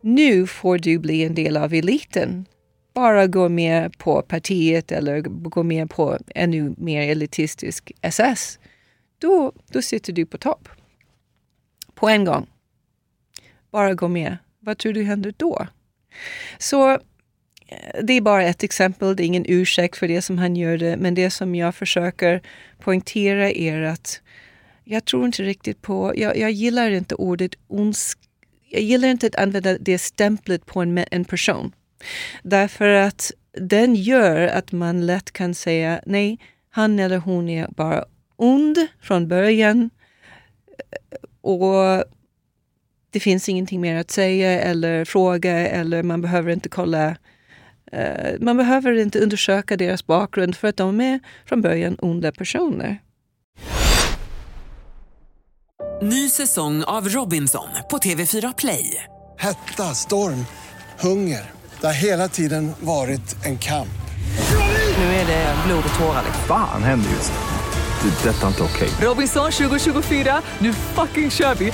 nu 0.00 0.46
får 0.46 0.78
du 0.78 0.98
bli 0.98 1.24
en 1.24 1.34
del 1.34 1.56
av 1.56 1.74
eliten 1.74 2.46
bara 2.94 3.26
gå 3.26 3.48
med 3.48 3.98
på 3.98 4.22
partiet 4.22 4.92
eller 4.92 5.20
gå 5.20 5.62
med 5.62 5.90
på 5.90 6.18
ännu 6.34 6.74
mer 6.78 7.10
elitistisk 7.10 7.92
SS, 8.00 8.58
då, 9.18 9.52
då 9.72 9.82
sitter 9.82 10.12
du 10.12 10.26
på 10.26 10.38
topp. 10.38 10.68
På 11.94 12.08
en 12.08 12.24
gång. 12.24 12.46
Bara 13.70 13.94
gå 13.94 14.08
med. 14.08 14.36
Vad 14.60 14.78
tror 14.78 14.92
du 14.92 15.02
händer 15.02 15.34
då? 15.36 15.66
Så 16.58 16.98
det 18.02 18.12
är 18.12 18.20
bara 18.20 18.42
ett 18.42 18.62
exempel, 18.62 19.16
det 19.16 19.22
är 19.22 19.26
ingen 19.26 19.46
ursäkt 19.48 19.96
för 19.96 20.08
det 20.08 20.22
som 20.22 20.38
han 20.38 20.56
gör 20.56 20.96
men 20.96 21.14
det 21.14 21.30
som 21.30 21.54
jag 21.54 21.74
försöker 21.74 22.42
poängtera 22.78 23.50
är 23.50 23.82
att 23.82 24.20
jag 24.84 25.04
tror 25.04 25.26
inte 25.26 25.42
riktigt 25.42 25.82
på, 25.82 26.12
jag, 26.16 26.36
jag 26.36 26.50
gillar 26.50 26.90
inte 26.90 27.14
ordet 27.14 27.54
ondsk, 27.68 28.18
jag 28.70 28.82
gillar 28.82 29.08
inte 29.08 29.26
att 29.26 29.34
använda 29.36 29.78
det 29.78 29.98
stämplet 29.98 30.66
på 30.66 30.80
en, 30.80 31.04
en 31.10 31.24
person. 31.24 31.72
Därför 32.42 32.88
att 32.88 33.32
den 33.52 33.94
gör 33.94 34.46
att 34.46 34.72
man 34.72 35.06
lätt 35.06 35.30
kan 35.30 35.54
säga 35.54 36.00
nej, 36.06 36.38
han 36.70 36.98
eller 36.98 37.18
hon 37.18 37.48
är 37.48 37.68
bara 37.68 38.04
ond 38.36 38.78
från 39.00 39.28
början 39.28 39.90
och 41.40 42.04
det 43.10 43.20
finns 43.20 43.48
ingenting 43.48 43.80
mer 43.80 43.96
att 43.96 44.10
säga 44.10 44.60
eller 44.60 45.04
fråga 45.04 45.68
eller 45.68 46.02
man 46.02 46.20
behöver 46.20 46.52
inte 46.52 46.68
kolla 46.68 47.16
man 48.40 48.56
behöver 48.56 48.92
inte 48.92 49.18
undersöka 49.18 49.76
deras 49.76 50.06
bakgrund 50.06 50.56
för 50.56 50.68
att 50.68 50.76
de 50.76 51.00
är 51.00 51.20
från 51.46 51.62
början 51.62 51.96
onda 51.98 52.32
personer. 52.32 52.98
Ny 56.02 56.28
säsong 56.28 56.84
av 56.84 57.08
Robinson 57.08 57.68
på 57.90 57.98
TV4 57.98 58.54
Play. 58.58 59.04
Hetta, 59.38 59.82
storm, 59.82 60.46
hunger. 61.00 61.50
Det 61.80 61.86
har 61.86 61.94
hela 61.94 62.28
tiden 62.28 62.72
varit 62.80 63.44
en 63.44 63.58
kamp. 63.58 63.88
Nu 64.98 65.04
är 65.04 65.26
det 65.26 65.54
blod 65.66 65.84
och 65.92 65.98
tårar. 65.98 66.24
Fan 66.48 66.82
händer 66.82 67.10
just 67.10 67.32
det. 67.32 67.38
Det 68.02 68.28
är 68.28 68.32
detta 68.32 68.48
inte 68.48 68.62
okej. 68.62 68.88
Okay. 68.88 69.08
Robinson 69.08 69.50
2024, 69.50 70.42
nu 70.58 70.72
fucking 70.72 71.30
kör 71.30 71.54
vi. 71.54 71.72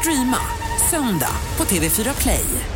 Streama 0.00 0.40
söndag 0.90 1.32
på 1.56 1.64
TV4 1.64 2.22
Play. 2.22 2.75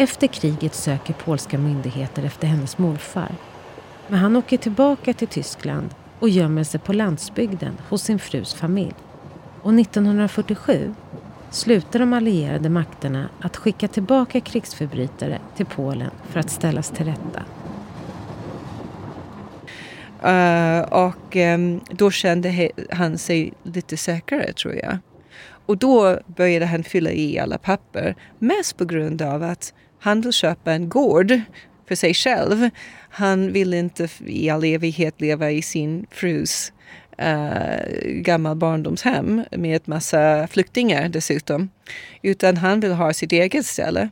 Efter 0.00 0.26
kriget 0.26 0.74
söker 0.74 1.12
polska 1.12 1.58
myndigheter 1.58 2.22
efter 2.22 2.46
hennes 2.46 2.78
morfar. 2.78 3.32
Men 4.08 4.18
han 4.18 4.36
åker 4.36 4.56
tillbaka 4.56 5.14
till 5.14 5.28
Tyskland 5.28 5.94
och 6.18 6.28
gömmer 6.28 6.64
sig 6.64 6.80
på 6.80 6.92
landsbygden 6.92 7.78
hos 7.88 8.02
sin 8.02 8.18
frus 8.18 8.54
familj. 8.54 8.94
Och 9.62 9.74
1947 9.74 10.94
slutar 11.50 11.98
de 11.98 12.12
allierade 12.12 12.68
makterna 12.68 13.28
att 13.40 13.56
skicka 13.56 13.88
tillbaka 13.88 14.40
krigsförbrytare 14.40 15.38
till 15.56 15.66
Polen 15.66 16.10
för 16.30 16.40
att 16.40 16.50
ställas 16.50 16.90
till 16.90 17.06
rätta. 17.06 17.42
Uh, 20.24 20.82
och 20.92 21.36
um, 21.36 21.80
då 21.90 22.10
kände 22.10 22.70
han 22.90 23.18
sig 23.18 23.52
lite 23.62 23.96
säkrare 23.96 24.52
tror 24.52 24.74
jag. 24.74 24.98
Och 25.66 25.78
då 25.78 26.18
började 26.26 26.66
han 26.66 26.84
fylla 26.84 27.10
i 27.10 27.38
alla 27.38 27.58
papper. 27.58 28.14
Mest 28.38 28.76
på 28.76 28.84
grund 28.84 29.22
av 29.22 29.42
att 29.42 29.72
han 30.00 30.20
vill 30.20 30.32
köpa 30.32 30.72
en 30.72 30.88
gård 30.88 31.40
för 31.88 31.94
sig 31.94 32.14
själv. 32.14 32.70
Han 33.10 33.52
vill 33.52 33.74
inte 33.74 34.08
i 34.26 34.50
all 34.50 34.64
evighet 34.64 35.20
leva 35.20 35.50
i 35.50 35.62
sin 35.62 36.06
frus 36.10 36.72
uh, 37.22 37.78
gammal 38.04 38.56
barndomshem 38.56 39.44
med 39.50 39.76
ett 39.76 39.86
massa 39.86 40.46
flyktingar 40.46 41.08
dessutom. 41.08 41.70
Utan 42.22 42.56
han 42.56 42.80
vill 42.80 42.92
ha 42.92 43.12
sitt 43.12 43.32
eget 43.32 43.66
ställe. 43.66 44.08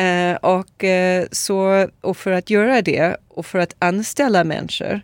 Uh, 0.00 0.34
och, 0.34 0.84
uh, 0.84 1.24
så, 1.32 1.88
och 2.00 2.16
för 2.16 2.30
att 2.30 2.50
göra 2.50 2.82
det 2.82 3.16
och 3.28 3.46
för 3.46 3.58
att 3.58 3.76
anställa 3.78 4.44
människor 4.44 5.00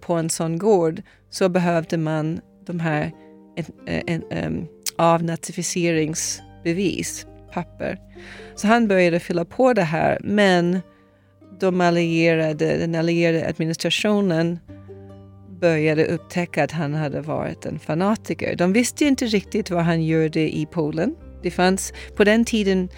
på 0.00 0.14
en 0.14 0.30
sån 0.30 0.58
gård 0.58 1.02
så 1.30 1.48
behövde 1.48 1.96
man 1.96 2.40
de 2.66 2.80
här 2.80 3.12
en, 3.56 3.64
en, 4.06 4.22
en, 4.30 4.68
avnazificeringsbevis, 4.98 7.26
papper. 7.52 7.98
Så 8.54 8.66
han 8.66 8.88
började 8.88 9.20
fylla 9.20 9.44
på 9.44 9.72
det 9.72 9.82
här 9.82 10.18
men 10.20 10.80
de 11.60 11.80
allierade, 11.80 12.76
den 12.76 12.94
allierade 12.94 13.48
administrationen 13.48 14.58
började 15.60 16.06
upptäcka 16.06 16.64
att 16.64 16.72
han 16.72 16.94
hade 16.94 17.20
varit 17.20 17.66
en 17.66 17.78
fanatiker. 17.78 18.56
De 18.56 18.72
visste 18.72 19.04
inte 19.04 19.26
riktigt 19.26 19.70
vad 19.70 19.84
han 19.84 20.04
gjorde 20.04 20.40
i 20.40 20.66
Polen. 20.70 21.14
Det 21.42 21.50
fanns, 21.50 21.92
på 22.16 22.24
den 22.24 22.44
tiden 22.44 22.88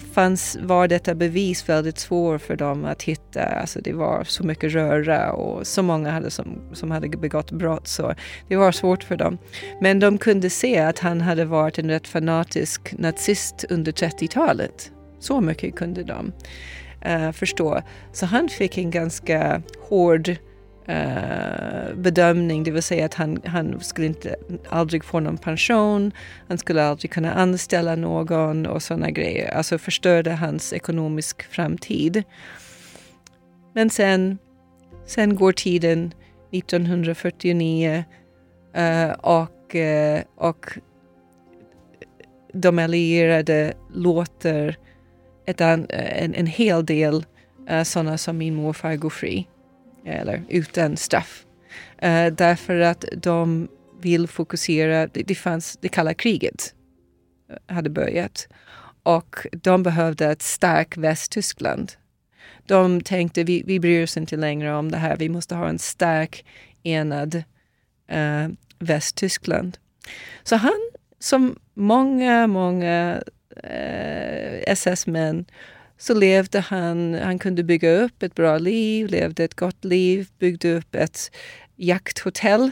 fanns, 0.00 0.58
var 0.60 0.88
detta 0.88 1.14
bevis 1.14 1.68
väldigt 1.68 1.98
svårt 1.98 2.42
för 2.42 2.56
dem 2.56 2.84
att 2.84 3.02
hitta. 3.02 3.42
Alltså 3.42 3.80
det 3.80 3.92
var 3.92 4.24
så 4.24 4.44
mycket 4.44 4.72
röra 4.72 5.32
och 5.32 5.66
så 5.66 5.82
många 5.82 6.10
hade 6.10 6.30
som, 6.30 6.60
som 6.72 6.90
hade 6.90 7.08
begått 7.08 7.50
brott 7.50 7.88
så 7.88 8.14
det 8.48 8.56
var 8.56 8.72
svårt 8.72 9.04
för 9.04 9.16
dem. 9.16 9.38
Men 9.80 10.00
de 10.00 10.18
kunde 10.18 10.50
se 10.50 10.78
att 10.78 10.98
han 10.98 11.20
hade 11.20 11.44
varit 11.44 11.78
en 11.78 11.90
rätt 11.90 12.08
fanatisk 12.08 12.94
nazist 12.98 13.64
under 13.70 13.92
30-talet. 13.92 14.92
Så 15.18 15.40
mycket 15.40 15.76
kunde 15.76 16.04
de 16.04 16.32
uh, 17.06 17.32
förstå. 17.32 17.82
Så 18.12 18.26
han 18.26 18.48
fick 18.48 18.78
en 18.78 18.90
ganska 18.90 19.62
hård 19.88 20.36
Eh, 20.90 21.94
bedömning, 21.94 22.64
det 22.64 22.70
vill 22.70 22.82
säga 22.82 23.04
att 23.04 23.14
han, 23.14 23.42
han 23.44 23.80
skulle 23.80 24.06
inte 24.06 24.36
aldrig 24.68 25.04
få 25.04 25.20
någon 25.20 25.38
pension, 25.38 26.12
han 26.48 26.58
skulle 26.58 26.84
aldrig 26.84 27.10
kunna 27.10 27.34
anställa 27.34 27.96
någon 27.96 28.66
och 28.66 28.82
sådana 28.82 29.10
grejer. 29.10 29.54
Alltså 29.54 29.78
förstörde 29.78 30.30
hans 30.30 30.72
ekonomisk 30.72 31.42
framtid. 31.42 32.22
Men 33.74 33.90
sen, 33.90 34.38
sen 35.06 35.36
går 35.36 35.52
tiden 35.52 36.14
1949 36.52 38.04
eh, 38.74 39.10
och, 39.10 39.76
eh, 39.76 40.22
och 40.36 40.66
de 42.52 42.78
allierade 42.78 43.72
låter 43.94 44.76
ett 45.46 45.60
an, 45.60 45.86
en, 45.90 46.34
en 46.34 46.46
hel 46.46 46.86
del 46.86 47.24
uh, 47.70 47.82
sådana 47.82 48.18
som 48.18 48.38
min 48.38 48.54
morfar 48.54 48.96
gå 48.96 49.10
fri 49.10 49.46
eller 50.04 50.42
utan 50.48 50.96
straff. 50.96 51.46
Uh, 52.04 52.26
därför 52.26 52.80
att 52.80 53.04
de 53.16 53.68
vill 54.00 54.28
fokusera, 54.28 55.06
det, 55.06 55.22
det 55.22 55.34
fanns 55.34 55.78
det 55.80 55.88
kalla 55.88 56.14
kriget 56.14 56.74
eh, 57.50 57.74
hade 57.74 57.90
börjat 57.90 58.48
och 59.02 59.46
de 59.52 59.82
behövde 59.82 60.26
ett 60.26 60.42
starkt 60.42 60.96
Västtyskland. 60.96 61.92
De 62.66 63.00
tänkte 63.00 63.44
vi, 63.44 63.62
vi 63.66 63.80
bryr 63.80 64.04
oss 64.04 64.16
inte 64.16 64.36
längre 64.36 64.74
om 64.74 64.90
det 64.90 64.98
här, 64.98 65.16
vi 65.16 65.28
måste 65.28 65.54
ha 65.54 65.68
en 65.68 65.78
stark 65.78 66.44
enad 66.82 67.34
uh, 68.12 68.48
Västtyskland. 68.78 69.78
Så 70.42 70.56
han, 70.56 70.90
som 71.18 71.58
många, 71.74 72.46
många 72.46 73.22
uh, 73.64 74.62
SS-män 74.66 75.44
så 76.00 76.14
levde 76.14 76.60
han, 76.60 77.14
han 77.14 77.38
kunde 77.38 77.62
bygga 77.62 77.90
upp 77.90 78.22
ett 78.22 78.34
bra 78.34 78.58
liv, 78.58 79.06
levde 79.06 79.44
ett 79.44 79.54
gott 79.54 79.84
liv, 79.84 80.28
byggde 80.38 80.72
upp 80.74 80.94
ett 80.94 81.30
jakthotell 81.76 82.70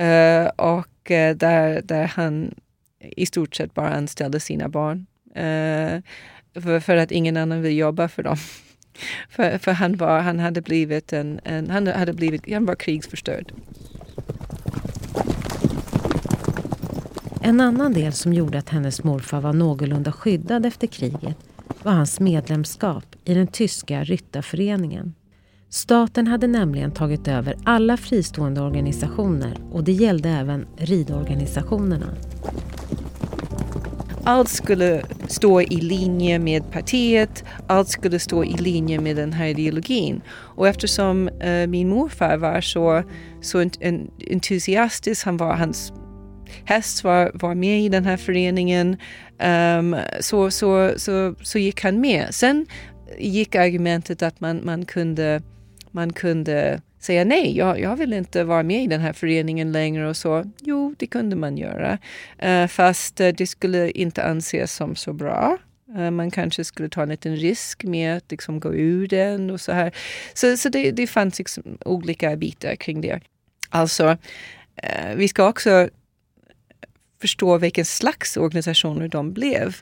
uh, 0.00 0.46
och 0.56 1.10
uh, 1.10 1.36
där, 1.36 1.82
där 1.82 2.06
han 2.06 2.54
i 3.00 3.26
stort 3.26 3.54
sett 3.54 3.74
bara 3.74 3.88
anställde 3.88 4.40
sina 4.40 4.68
barn. 4.68 5.06
Uh, 5.36 6.02
för, 6.62 6.80
för, 6.80 6.96
att 6.96 7.10
ingen 7.10 7.36
annan 7.36 7.62
vill 7.62 7.76
jobba 7.76 8.08
för 8.08 8.22
dem. 8.22 8.36
för, 9.28 9.58
för 9.58 9.72
han, 9.72 9.96
var, 9.96 10.20
han 10.20 10.38
hade 10.38 10.60
blivit 10.60 11.12
en, 11.12 11.40
en, 11.44 11.70
han 11.70 11.86
hade 11.86 12.12
blivit, 12.12 12.52
han 12.52 12.66
var 12.66 12.74
krigsförstörd. 12.74 13.52
En 17.42 17.60
annan 17.60 17.92
del 17.92 18.12
som 18.12 18.32
gjorde 18.32 18.58
att 18.58 18.68
hennes 18.68 19.04
morfar 19.04 19.40
var 19.40 19.52
någorlunda 19.52 20.12
skyddad 20.12 20.66
efter 20.66 20.86
kriget 20.86 21.36
var 21.84 21.92
hans 21.92 22.20
medlemskap 22.20 23.04
i 23.24 23.34
den 23.34 23.46
tyska 23.46 24.04
ryttarföreningen. 24.04 25.14
Staten 25.68 26.26
hade 26.26 26.46
nämligen 26.46 26.90
tagit 26.90 27.28
över 27.28 27.54
alla 27.64 27.96
fristående 27.96 28.60
organisationer 28.60 29.58
och 29.72 29.84
det 29.84 29.92
gällde 29.92 30.28
även 30.28 30.66
ridorganisationerna. 30.76 32.06
Allt 34.24 34.48
skulle 34.48 35.02
stå 35.28 35.60
i 35.60 35.76
linje 35.76 36.38
med 36.38 36.70
partiet, 36.72 37.44
allt 37.66 37.88
skulle 37.88 38.18
stå 38.18 38.44
i 38.44 38.56
linje 38.56 39.00
med 39.00 39.16
den 39.16 39.32
här 39.32 39.46
ideologin. 39.46 40.20
Och 40.30 40.68
eftersom 40.68 41.28
eh, 41.28 41.66
min 41.66 41.88
morfar 41.88 42.36
var 42.36 42.60
så, 42.60 43.02
så 43.40 43.70
entusiastisk, 44.30 45.24
han 45.24 45.36
var 45.36 45.54
hans 45.54 45.92
häst 46.64 47.04
var, 47.04 47.30
var 47.34 47.54
med 47.54 47.80
i 47.80 47.88
den 47.88 48.04
här 48.04 48.16
föreningen, 48.16 48.96
um, 49.78 49.96
så, 50.20 50.50
så, 50.50 50.92
så, 50.96 51.34
så 51.42 51.58
gick 51.58 51.82
han 51.82 52.00
med. 52.00 52.34
Sen 52.34 52.66
gick 53.18 53.54
argumentet 53.54 54.22
att 54.22 54.40
man, 54.40 54.60
man, 54.64 54.84
kunde, 54.84 55.42
man 55.90 56.12
kunde 56.12 56.80
säga 57.00 57.24
nej, 57.24 57.56
jag, 57.56 57.80
jag 57.80 57.96
vill 57.96 58.12
inte 58.12 58.44
vara 58.44 58.62
med 58.62 58.84
i 58.84 58.86
den 58.86 59.00
här 59.00 59.12
föreningen 59.12 59.72
längre 59.72 60.08
och 60.08 60.16
så. 60.16 60.44
Jo, 60.60 60.94
det 60.98 61.06
kunde 61.06 61.36
man 61.36 61.56
göra. 61.56 61.98
Uh, 62.44 62.66
fast 62.66 63.20
uh, 63.20 63.28
det 63.28 63.46
skulle 63.46 63.90
inte 63.90 64.24
anses 64.24 64.74
som 64.74 64.96
så 64.96 65.12
bra. 65.12 65.58
Eh, 65.96 66.10
man 66.10 66.30
kanske 66.30 66.64
skulle 66.64 66.88
ta 66.88 67.02
en 67.02 67.08
liten 67.08 67.36
risk 67.36 67.84
med 67.84 68.16
att 68.16 68.30
liksom 68.30 68.60
gå 68.60 68.74
ur 68.74 69.08
den 69.08 69.50
och 69.50 69.60
så 69.60 69.72
här. 69.72 69.92
Så, 70.34 70.56
så 70.56 70.68
det, 70.68 70.90
det 70.90 71.06
fanns 71.06 71.38
liksom 71.38 71.78
olika 71.84 72.36
bitar 72.36 72.76
kring 72.76 73.00
det. 73.00 73.20
Alltså, 73.70 74.16
vi 75.16 75.28
ska 75.28 75.48
också 75.48 75.88
förstå 77.24 77.58
vilken 77.58 77.84
slags 77.84 78.36
organisationer 78.36 79.08
de 79.08 79.32
blev. 79.32 79.76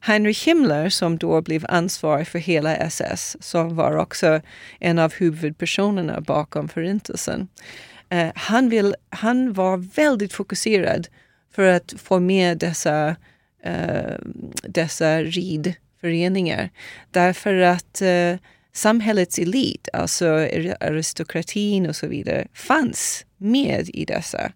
Heinrich 0.00 0.46
Himmler 0.46 0.88
som 0.88 1.18
då 1.18 1.42
blev 1.42 1.66
ansvarig 1.68 2.28
för 2.28 2.38
hela 2.38 2.76
SS, 2.76 3.36
som 3.40 3.76
var 3.76 3.96
också 3.96 4.40
en 4.80 4.98
av 4.98 5.12
huvudpersonerna 5.12 6.20
bakom 6.20 6.68
Förintelsen. 6.68 7.48
Eh, 8.08 8.28
han, 8.34 8.68
vill, 8.68 8.94
han 9.10 9.52
var 9.52 9.76
väldigt 9.76 10.32
fokuserad 10.32 11.08
för 11.54 11.66
att 11.68 11.94
få 11.98 12.20
med 12.20 12.58
dessa, 12.58 13.16
eh, 13.64 14.16
dessa 14.62 15.22
ridföreningar. 15.22 16.70
Därför 17.10 17.54
att 17.54 18.02
eh, 18.02 18.36
samhällets 18.72 19.38
elit, 19.38 19.88
alltså 19.92 20.26
aristokratin 20.80 21.88
och 21.88 21.96
så 21.96 22.06
vidare, 22.06 22.46
fanns 22.54 23.26
med 23.42 23.90
i 23.92 24.04
dessa. 24.04 24.52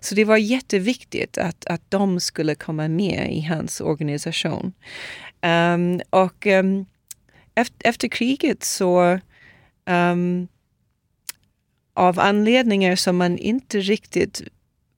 Så 0.00 0.14
det 0.14 0.24
var 0.24 0.36
jätteviktigt 0.36 1.38
att, 1.38 1.66
att 1.66 1.82
de 1.88 2.20
skulle 2.20 2.54
komma 2.54 2.88
med 2.88 3.32
i 3.32 3.40
hans 3.40 3.80
organisation. 3.80 4.72
Um, 5.42 6.00
och 6.10 6.46
ehm, 6.46 6.66
um, 6.66 6.86
efter, 7.54 7.88
efter, 7.88 8.08
kriget 8.08 8.64
så 8.64 9.20
um, 9.86 10.48
av 11.94 12.20
anledningar 12.20 12.96
som 12.96 13.16
man 13.16 13.38
inte 13.38 13.80
riktigt 13.80 14.42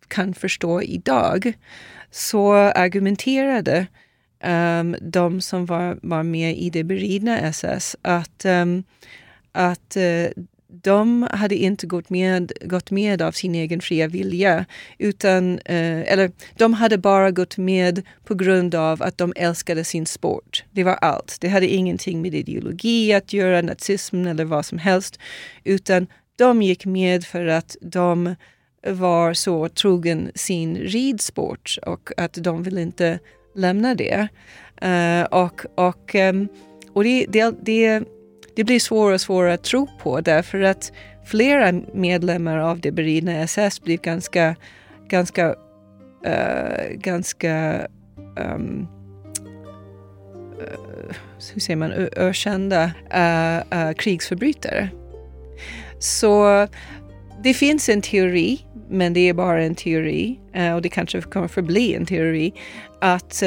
kan 0.08 0.34
förstå 0.34 0.82
idag 0.82 1.52
så 2.10 2.54
argumenterade 2.54 3.86
um, 4.44 4.96
de 5.00 5.40
som 5.40 5.66
var, 5.66 5.98
var 6.02 6.22
med 6.22 6.58
i 6.58 6.70
det 6.70 6.84
beridna 6.84 7.38
SS 7.38 7.96
att, 8.02 8.44
um, 8.44 8.84
att 9.52 9.96
uh, 9.96 10.44
de 10.82 11.28
hade 11.30 11.54
inte 11.54 11.86
gått 11.86 12.10
med, 12.10 12.52
gått 12.60 12.90
med 12.90 13.22
av 13.22 13.32
sin 13.32 13.54
egen 13.54 13.80
fria 13.80 14.08
vilja. 14.08 14.64
Utan, 14.98 15.58
eh, 15.58 16.12
eller 16.12 16.32
de 16.56 16.74
hade 16.74 16.98
bara 16.98 17.30
gått 17.30 17.56
med 17.56 18.06
på 18.24 18.34
grund 18.34 18.74
av 18.74 19.02
att 19.02 19.18
de 19.18 19.32
älskade 19.36 19.84
sin 19.84 20.06
sport. 20.06 20.64
Det 20.70 20.84
var 20.84 20.94
allt. 20.94 21.36
Det 21.40 21.48
hade 21.48 21.68
ingenting 21.68 22.22
med 22.22 22.34
ideologi 22.34 23.12
att 23.12 23.32
göra, 23.32 23.62
nazism 23.62 24.26
eller 24.26 24.44
vad 24.44 24.66
som 24.66 24.78
helst. 24.78 25.18
Utan 25.64 26.06
de 26.36 26.62
gick 26.62 26.86
med 26.86 27.24
för 27.24 27.46
att 27.46 27.76
de 27.80 28.34
var 28.86 29.34
så 29.34 29.68
trogen 29.68 30.30
sin 30.34 30.76
ridsport 30.76 31.78
och 31.86 32.10
att 32.16 32.34
de 32.34 32.62
ville 32.62 32.82
inte 32.82 33.18
lämna 33.54 33.94
det. 33.94 34.28
Uh, 34.84 35.22
och 35.22 35.64
och, 35.74 36.14
um, 36.14 36.48
och 36.92 37.04
det, 37.04 37.26
det, 37.28 37.54
det 37.62 38.02
det 38.56 38.64
blir 38.64 38.80
svårare 38.80 39.14
och 39.14 39.20
svårare 39.20 39.54
att 39.54 39.62
tro 39.62 39.88
på 40.02 40.20
därför 40.20 40.60
att 40.60 40.92
flera 41.24 41.72
medlemmar 41.94 42.58
av 42.58 42.80
det 42.80 42.92
beridna 42.92 43.32
SS 43.32 43.82
blir 43.82 43.96
ganska, 43.96 44.56
ganska, 45.08 45.48
uh, 46.26 46.92
ganska 46.94 47.86
um, 48.16 48.88
uh, 50.58 51.16
hur 51.54 51.60
säger 51.60 51.76
man, 51.76 51.92
ökända 52.16 52.84
uh, 52.84 53.92
krigsförbrytare. 53.92 54.88
Så 55.98 56.66
det 57.42 57.54
finns 57.54 57.88
en 57.88 58.02
teori, 58.02 58.66
men 58.88 59.12
det 59.12 59.28
är 59.28 59.34
bara 59.34 59.62
en 59.62 59.74
teori 59.74 60.38
och 60.74 60.82
det 60.82 60.88
kanske 60.88 61.20
kommer 61.20 61.48
förbli 61.48 61.94
en 61.94 62.06
teori, 62.06 62.52
att 63.00 63.40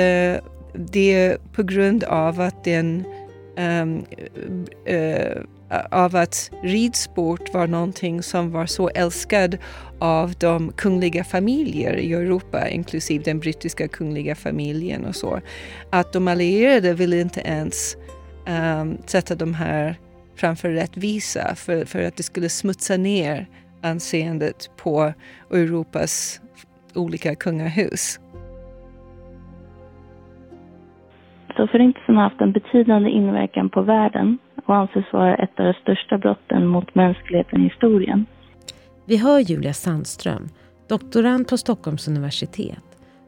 det 0.74 1.14
är 1.14 1.38
på 1.54 1.64
grund 1.64 2.04
av 2.04 2.42
att 2.42 2.64
den 2.64 3.04
um, 3.58 4.06
uh, 4.90 5.44
av 5.92 6.16
att 6.16 6.52
ridsport 6.64 7.54
var 7.54 7.68
någonting 7.68 8.24
som 8.24 8.52
var 8.52 8.66
så 8.66 8.90
älskad 8.90 9.58
av 10.00 10.34
de 10.40 10.72
kungliga 10.72 11.24
familjer 11.24 11.96
i 11.96 12.14
Europa, 12.14 12.70
inklusive 12.70 13.24
den 13.24 13.40
brittiska 13.40 13.88
kungliga 13.88 14.36
familjen 14.36 15.06
och 15.06 15.16
så, 15.16 15.42
att 15.90 16.14
de 16.14 16.28
allierade 16.28 16.94
ville 16.94 17.22
inte 17.22 17.42
ens 17.42 17.98
um, 18.48 18.98
sätta 19.06 19.36
de 19.36 19.54
här 19.54 20.00
framför 20.36 20.70
rättvisa 20.70 21.56
för, 21.56 21.86
för 21.86 22.04
att 22.04 22.18
det 22.18 22.24
skulle 22.24 22.50
smutsa 22.50 22.98
ner 22.98 23.50
anseendet 23.82 24.70
på 24.78 25.14
Europas 25.52 26.42
olika 26.96 27.36
kungahus. 27.36 28.20
Så 31.64 31.68
Förintelsen 31.68 32.16
har 32.16 32.24
haft 32.24 32.42
en 32.42 32.52
betydande 32.52 33.10
inverkan 33.10 33.70
på 33.70 33.82
världen 33.82 34.38
och 34.66 34.76
anses 34.76 35.14
vara 35.14 35.36
ett 35.36 35.60
av 35.60 35.66
de 35.66 35.74
största 35.74 36.18
brotten 36.18 36.68
mot 36.68 36.96
mänskligheten 36.96 37.62
i 37.62 37.64
historien. 37.64 38.26
Vi 39.06 39.18
hör 39.18 39.40
Julia 39.40 39.74
Sandström, 39.74 40.48
doktorand 40.90 41.48
på 41.48 41.58
Stockholms 41.58 42.08
universitet. 42.08 42.84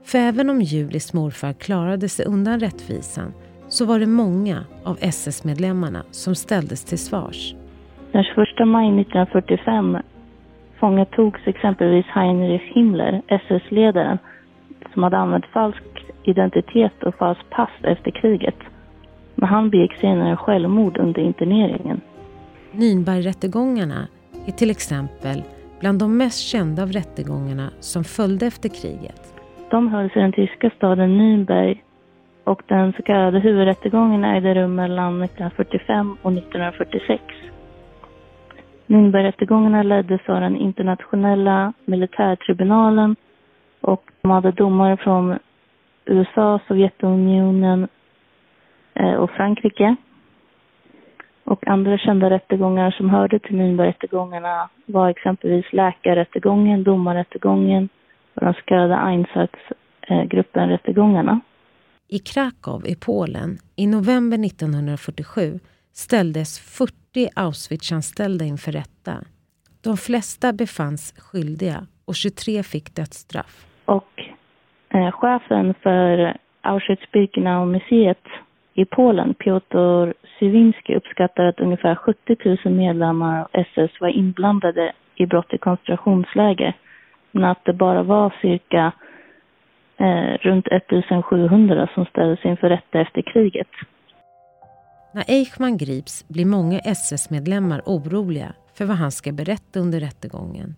För 0.05 0.17
även 0.17 0.49
om 0.49 0.61
Julis 0.61 1.13
morfar 1.13 1.53
klarade 1.53 2.09
sig 2.09 2.25
undan 2.25 2.59
rättvisan 2.59 3.33
så 3.67 3.85
var 3.85 3.99
det 3.99 4.07
många 4.07 4.57
av 4.83 4.97
SS-medlemmarna 5.01 6.03
som 6.11 6.35
ställdes 6.35 6.85
till 6.85 6.99
svars. 6.99 7.55
Den 8.11 8.23
21 8.23 8.67
maj 8.67 9.01
1945 9.01 9.97
fångatogs 10.79 11.41
exempelvis 11.45 12.05
Heinrich 12.05 12.75
Himmler, 12.75 13.21
SS-ledaren, 13.27 14.17
som 14.93 15.03
hade 15.03 15.17
använt 15.17 15.45
falsk 15.45 15.94
identitet 16.27 17.03
och 17.03 17.15
falskt 17.15 17.49
pass 17.49 17.69
efter 17.83 18.11
kriget. 18.11 18.55
Men 19.35 19.49
han 19.49 19.69
begick 19.69 19.93
senare 19.93 20.37
självmord 20.37 20.97
under 20.97 21.21
interneringen. 21.21 22.01
Nürnbergrättegångarna 22.71 24.07
är 24.47 24.51
till 24.51 24.71
exempel 24.71 25.43
bland 25.79 25.99
de 25.99 26.17
mest 26.17 26.39
kända 26.39 26.83
av 26.83 26.91
rättegångarna 26.91 27.69
som 27.79 28.03
följde 28.03 28.45
efter 28.45 28.69
kriget. 28.69 29.33
De 29.69 29.87
hölls 29.87 30.15
i 30.15 30.19
den 30.19 30.31
tyska 30.31 30.69
staden 30.69 31.21
Nürnberg 31.21 31.77
och 32.43 32.61
den 32.65 32.93
så 32.93 33.01
kallade 33.03 33.39
huvudrättegången 33.39 34.23
ägde 34.23 34.53
rum 34.53 34.75
mellan 34.75 35.23
1945 35.23 36.17
och 36.21 36.31
1946. 36.31 37.23
Nürnbergrättegångarna 38.87 39.83
leddes 39.83 40.21
av 40.29 40.41
den 40.41 40.55
internationella 40.55 41.73
militärtribunalen 41.85 43.15
och 43.81 44.03
de 44.21 44.31
hade 44.31 44.51
domare 44.51 44.97
från 44.97 45.39
USA, 46.05 46.59
Sovjetunionen 46.67 47.87
eh, 48.93 49.13
och 49.13 49.31
Frankrike. 49.31 49.95
Och 51.43 51.67
andra 51.67 51.97
kända 51.97 52.29
rättegångar 52.29 52.91
som 52.91 53.09
hörde 53.09 53.39
till 53.39 53.55
Nürnbergrättegångarna 53.55 54.69
var 54.85 55.09
exempelvis 55.09 55.73
läkarrättegången, 55.73 56.83
domarrättegången 56.83 57.89
och 58.33 58.41
den 58.41 58.53
så 58.53 58.61
kallade 58.61 58.95
Einsatzgruppen-rättegångarna. 58.95 61.39
I 62.07 62.19
Krakow 62.19 62.87
i 62.87 62.95
Polen 62.95 63.57
i 63.75 63.87
november 63.87 64.45
1947 64.45 65.59
ställdes 65.93 66.59
40 66.59 67.29
Auschwitz-anställda 67.35 68.45
inför 68.45 68.71
rätta. 68.71 69.13
De 69.81 69.97
flesta 69.97 70.53
befanns 70.53 71.13
skyldiga 71.17 71.87
och 72.05 72.15
23 72.15 72.63
fick 72.63 72.95
dödsstraff. 72.95 73.65
Och 73.85 74.34
Eh, 74.95 75.11
chefen 75.11 75.73
för 75.83 76.37
Auschwitz-Birkenau-museet 76.61 78.23
i 78.73 78.85
Polen, 78.85 79.33
Piotr 79.33 80.13
Sywinski, 80.39 80.95
uppskattar 80.95 81.43
att 81.43 81.59
ungefär 81.59 81.95
70 81.95 82.57
000 82.65 82.73
medlemmar 82.73 83.41
av 83.41 83.47
SS 83.53 83.91
var 84.01 84.09
inblandade 84.09 84.93
i 85.15 85.25
brott 85.25 85.53
i 85.53 85.57
koncentrationsläger. 85.57 86.77
Men 87.31 87.43
att 87.43 87.65
det 87.65 87.73
bara 87.73 88.03
var 88.03 88.35
cirka 88.41 88.91
eh, 89.97 90.37
runt 90.41 90.67
1700 90.67 91.89
som 91.93 92.05
ställdes 92.05 92.45
inför 92.45 92.69
rätta 92.69 93.01
efter 93.01 93.21
kriget. 93.21 93.71
När 95.13 95.23
Eichmann 95.27 95.77
grips 95.77 96.27
blir 96.27 96.45
många 96.45 96.79
SS-medlemmar 96.79 97.81
oroliga 97.85 98.53
för 98.77 98.85
vad 98.85 98.97
han 98.97 99.11
ska 99.11 99.31
berätta 99.31 99.79
under 99.79 99.99
rättegången. 99.99 100.75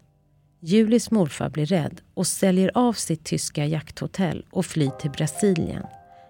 Julis 0.60 1.12
morfar 1.12 1.50
blir 1.50 1.66
rädd 1.66 2.02
och 2.14 2.28
säljer 2.28 2.72
av 2.74 2.94
sitt 2.94 3.26
tyska 3.26 3.66
jakthotell 3.66 4.46
och 4.52 4.66
flyr 4.66 4.90
till 4.90 5.12
Brasilien. 5.12 5.84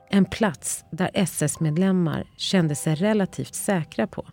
En 0.09 0.25
plats 0.25 0.85
där 0.91 1.11
SS-medlemmar 1.13 2.27
kände 2.37 2.75
sig 2.75 2.95
relativt 2.95 3.55
säkra 3.55 4.07
på. 4.07 4.27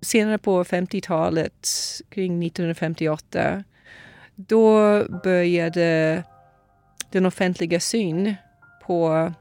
Senare 0.00 0.38
på 0.38 0.64
50-talet, 0.64 1.68
kring 2.08 2.46
1958, 2.46 3.64
då 4.34 4.78
började 5.24 6.22
den 7.10 7.26
offentliga 7.26 7.80
syn 7.80 8.34
på 8.86 9.32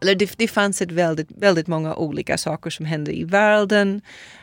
eller 0.00 0.14
det, 0.14 0.38
det 0.38 0.48
fanns 0.48 0.82
ett 0.82 0.90
väldigt, 0.90 1.30
väldigt 1.30 1.66
många 1.66 1.94
olika 1.94 2.38
saker 2.38 2.70
som 2.70 2.86
hände 2.86 3.18
i 3.18 3.24
världen. 3.24 4.00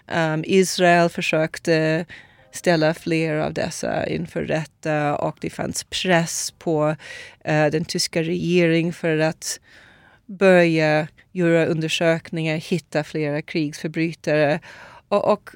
Um, 0.08 0.44
Israel 0.48 1.10
försökte 1.10 2.06
ställa 2.52 2.94
fler 2.94 3.36
av 3.36 3.54
dessa 3.54 4.08
inför 4.08 4.44
rätta 4.44 5.16
och 5.16 5.38
det 5.42 5.50
fanns 5.50 5.84
press 5.84 6.54
på 6.58 6.96
eh, 7.44 7.68
den 7.68 7.86
tyska 7.86 8.24
regeringen 8.24 8.94
för 8.94 9.18
att 9.18 9.60
börja 10.26 11.08
göra 11.32 11.66
undersökningar, 11.66 12.58
hitta 12.58 13.04
flera 13.04 13.42
krigsförbrytare. 13.42 14.60
Och, 15.08 15.32
och 15.32 15.50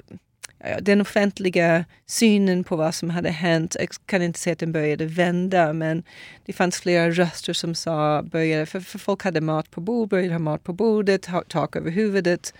den 0.80 1.00
offentliga 1.00 1.84
synen 2.06 2.64
på 2.64 2.76
vad 2.76 2.94
som 2.94 3.10
hade 3.10 3.30
hänt, 3.30 3.76
jag 3.80 3.88
kan 4.06 4.22
inte 4.22 4.38
säga 4.38 4.52
att 4.52 4.58
den 4.58 4.72
började 4.72 5.06
vända, 5.06 5.72
men 5.72 6.02
det 6.44 6.52
fanns 6.52 6.80
flera 6.80 7.10
röster 7.10 7.52
som 7.52 7.74
sa, 7.74 8.22
började, 8.22 8.66
för, 8.66 8.80
för 8.80 8.98
folk 8.98 9.24
hade 9.24 9.40
mat 9.40 9.70
på 9.70 9.80
bordet, 9.80 10.10
började 10.10 10.34
ha 10.34 10.38
mat 10.38 10.64
på 10.64 10.72
bordet, 10.72 11.28
tak 11.48 11.76
över 11.76 11.90
huvudet 11.90 12.54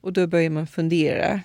och 0.00 0.12
då 0.12 0.26
började 0.26 0.54
man 0.54 0.66
fundera. 0.66 1.40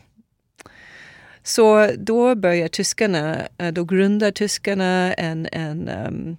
Så 1.44 1.92
då 1.98 2.36
börjar 2.36 2.68
tyskarna, 2.68 3.48
eh, 3.58 3.74
då 3.74 3.84
grundar 3.84 4.32
tyskarna 4.32 5.14
en, 5.14 5.48
en, 5.52 5.90
um, 5.90 6.38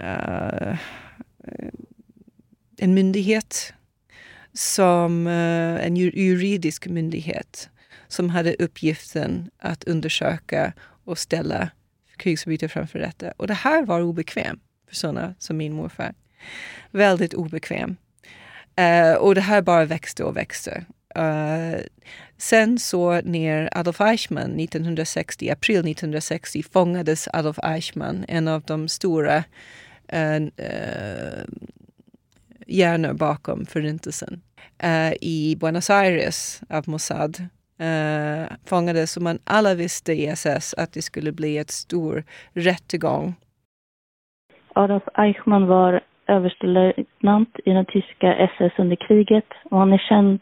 uh, 0.00 0.78
en 2.78 2.94
myndighet 2.94 3.72
som 4.52 5.26
uh, 5.26 5.86
en 5.86 5.96
juridisk 5.96 6.86
myndighet 6.86 7.70
som 8.08 8.30
hade 8.30 8.54
uppgiften 8.54 9.50
att 9.58 9.84
undersöka 9.84 10.72
och 11.04 11.18
ställa 11.18 11.70
krigsförbrytare 12.16 12.68
framför 12.68 12.98
rätta. 12.98 13.32
Och 13.36 13.46
det 13.46 13.54
här 13.54 13.86
var 13.86 14.00
obekvämt 14.00 14.62
för 14.88 14.94
sådana 14.94 15.34
som 15.38 15.56
min 15.56 15.72
morfar. 15.72 16.14
Väldigt 16.90 17.34
obekväm. 17.34 17.96
Uh, 18.80 19.16
och 19.16 19.34
det 19.34 19.40
här 19.40 19.62
bara 19.62 19.84
växte 19.84 20.24
och 20.24 20.36
växte. 20.36 20.84
Uh, 21.18 21.80
sen 22.36 22.78
så 22.78 23.20
när 23.20 23.78
Adolf 23.78 24.00
Eichmann 24.00 24.60
1960, 24.60 25.50
april 25.50 25.78
1960 25.78 26.62
fångades 26.72 27.28
Adolf 27.32 27.58
Eichmann, 27.62 28.24
en 28.28 28.48
av 28.48 28.62
de 28.62 28.88
stora 28.88 29.36
uh, 30.14 30.42
uh, 30.42 31.44
hjärnor 32.66 33.12
bakom 33.12 33.66
förintelsen, 33.66 34.40
uh, 34.84 35.12
i 35.20 35.56
Buenos 35.60 35.90
Aires 35.90 36.62
av 36.70 36.88
Mossad 36.88 37.36
uh, 37.82 38.46
fångades 38.66 39.16
och 39.16 39.22
man 39.22 39.38
alla 39.44 39.74
visste 39.74 40.12
i 40.12 40.26
SS 40.26 40.74
att 40.74 40.92
det 40.92 41.02
skulle 41.02 41.32
bli 41.32 41.58
ett 41.58 41.70
stor 41.70 42.24
rättegång. 42.52 43.34
Adolf 44.74 45.02
Eichmann 45.14 45.66
var 45.66 46.00
överstelöjtnant 46.26 47.56
i 47.64 47.70
den 47.70 47.86
tyska 47.86 48.34
SS 48.34 48.72
under 48.78 48.96
kriget 48.96 49.50
och 49.64 49.78
han 49.78 49.92
är 49.92 49.98
känd 50.08 50.40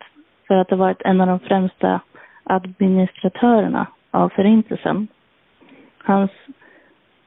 för 0.51 0.57
att 0.57 0.71
ha 0.71 0.77
varit 0.77 1.03
en 1.05 1.21
av 1.21 1.27
de 1.27 1.39
främsta 1.39 2.01
administratörerna 2.45 3.87
av 4.11 4.29
Förintelsen. 4.29 5.09
Hans 5.99 6.31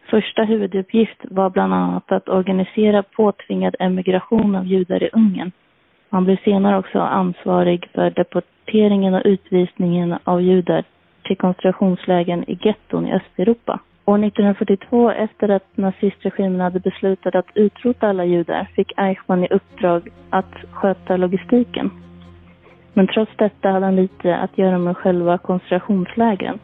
första 0.09 0.43
huvuduppgift 0.43 1.17
var 1.21 1.49
bland 1.49 1.73
annat 1.73 2.11
att 2.11 2.29
organisera 2.29 3.03
påtvingad 3.03 3.75
emigration 3.79 4.55
av 4.55 4.65
judar 4.65 5.03
i 5.03 5.09
Ungern. 5.13 5.51
Han 6.09 6.25
blev 6.25 6.37
senare 6.43 6.77
också 6.77 6.99
ansvarig 6.99 7.89
för 7.93 8.09
deporteringen 8.09 9.13
och 9.13 9.21
utvisningen 9.25 10.17
av 10.23 10.41
judar 10.41 10.83
till 11.23 11.37
koncentrationslägen 11.37 12.43
i 12.49 12.59
getton 12.61 13.07
i 13.07 13.13
Östeuropa. 13.13 13.79
År 14.05 14.25
1942, 14.25 15.11
efter 15.11 15.49
att 15.49 15.77
nazistregimen 15.77 16.61
hade 16.61 16.79
beslutat 16.79 17.35
att 17.35 17.51
utrota 17.55 18.07
alla 18.09 18.25
judar, 18.25 18.67
fick 18.75 18.91
Eichmann 18.97 19.43
i 19.43 19.47
uppdrag 19.47 20.09
att 20.29 20.55
sköta 20.71 21.17
logistiken. 21.17 21.91
Men 22.93 23.07
trots 23.07 23.31
detta 23.37 23.69
hade 23.69 23.85
han 23.85 23.95
lite 23.95 24.35
att 24.37 24.57
göra 24.57 24.77
med 24.77 24.97
själva 24.97 25.37
koncentrationslägren. 25.37 26.59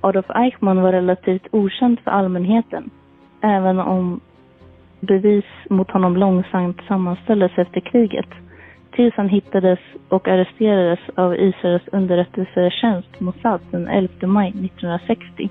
Adolf 0.00 0.30
Eichmann 0.30 0.82
var 0.82 0.92
relativt 0.92 1.46
okänd 1.50 2.00
för 2.00 2.10
allmänheten, 2.10 2.90
även 3.40 3.78
om 3.78 4.20
bevis 5.00 5.44
mot 5.70 5.90
honom 5.90 6.16
långsamt 6.16 6.80
sammanställdes 6.88 7.52
efter 7.58 7.80
kriget, 7.80 8.28
tills 8.92 9.14
han 9.14 9.28
hittades 9.28 9.78
och 10.08 10.28
arresterades 10.28 11.00
av 11.14 11.36
Israels 11.36 11.88
underrättelsetjänst 11.92 13.20
Mossad 13.20 13.60
den 13.70 13.88
11 13.88 14.26
maj 14.26 14.48
1960. 14.48 15.50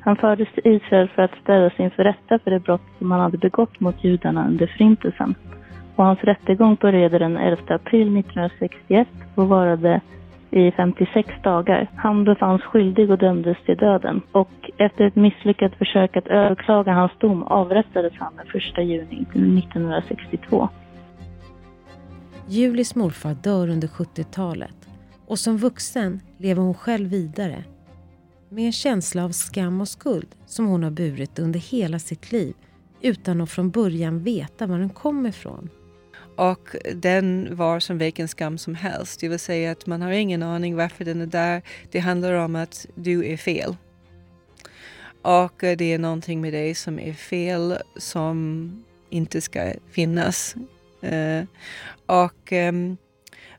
Han 0.00 0.16
fördes 0.16 0.48
till 0.52 0.72
Israel 0.72 1.08
för 1.08 1.22
att 1.22 1.38
ställas 1.42 1.72
inför 1.80 2.04
rätta 2.04 2.38
för 2.38 2.50
det 2.50 2.60
brott 2.60 2.88
som 2.98 3.10
han 3.10 3.20
hade 3.20 3.38
begått 3.38 3.80
mot 3.80 4.04
judarna 4.04 4.46
under 4.46 4.66
Förintelsen. 4.66 5.34
Och 5.96 6.04
hans 6.04 6.20
rättegång 6.20 6.76
började 6.80 7.18
den 7.18 7.36
11 7.36 7.62
april 7.68 8.18
1961 8.18 9.08
och 9.34 9.48
varade 9.48 10.00
i 10.50 10.70
56 10.70 11.28
dagar. 11.42 11.90
Han 11.96 12.24
befanns 12.24 12.62
skyldig 12.62 13.10
och 13.10 13.18
dömdes 13.18 13.56
till 13.66 13.76
döden. 13.76 14.20
Och 14.32 14.70
efter 14.76 15.04
ett 15.04 15.16
misslyckat 15.16 15.74
försök 15.74 16.16
att 16.16 16.26
överklaga 16.26 16.92
hans 16.92 17.12
dom 17.18 17.42
avrättades 17.42 18.12
han 18.18 18.32
den 18.36 18.46
1 18.46 18.88
juni 18.88 19.26
1962. 19.58 20.68
Julis 22.48 22.94
morfar 22.94 23.34
dör 23.34 23.68
under 23.68 23.88
70-talet 23.88 24.88
och 25.26 25.38
som 25.38 25.56
vuxen 25.56 26.20
lever 26.38 26.62
hon 26.62 26.74
själv 26.74 27.10
vidare 27.10 27.64
med 28.48 28.66
en 28.66 28.72
känsla 28.72 29.24
av 29.24 29.30
skam 29.30 29.80
och 29.80 29.88
skuld 29.88 30.28
som 30.46 30.66
hon 30.66 30.82
har 30.82 30.90
burit 30.90 31.38
under 31.38 31.60
hela 31.60 31.98
sitt 31.98 32.32
liv 32.32 32.54
utan 33.00 33.40
att 33.40 33.50
från 33.50 33.70
början 33.70 34.22
veta 34.22 34.66
var 34.66 34.78
den 34.78 34.88
kommer 34.88 35.28
ifrån. 35.28 35.70
Och 36.36 36.76
den 36.94 37.56
var 37.56 37.80
som 37.80 37.98
vilken 37.98 38.28
skam 38.28 38.58
som 38.58 38.74
helst. 38.74 39.20
Det 39.20 39.28
vill 39.28 39.38
säga 39.38 39.70
att 39.70 39.86
man 39.86 40.02
har 40.02 40.10
ingen 40.10 40.42
aning 40.42 40.76
varför 40.76 41.04
den 41.04 41.20
är 41.20 41.26
där. 41.26 41.62
Det 41.90 41.98
handlar 41.98 42.32
om 42.32 42.56
att 42.56 42.86
du 42.94 43.32
är 43.32 43.36
fel. 43.36 43.76
Och 45.22 45.54
det 45.58 45.92
är 45.92 45.98
någonting 45.98 46.40
med 46.40 46.52
dig 46.52 46.74
som 46.74 46.98
är 46.98 47.12
fel 47.12 47.78
som 47.96 48.70
inte 49.10 49.40
ska 49.40 49.72
finnas. 49.90 50.54
Uh, 51.04 51.44
och, 52.06 52.52
um, 52.52 52.96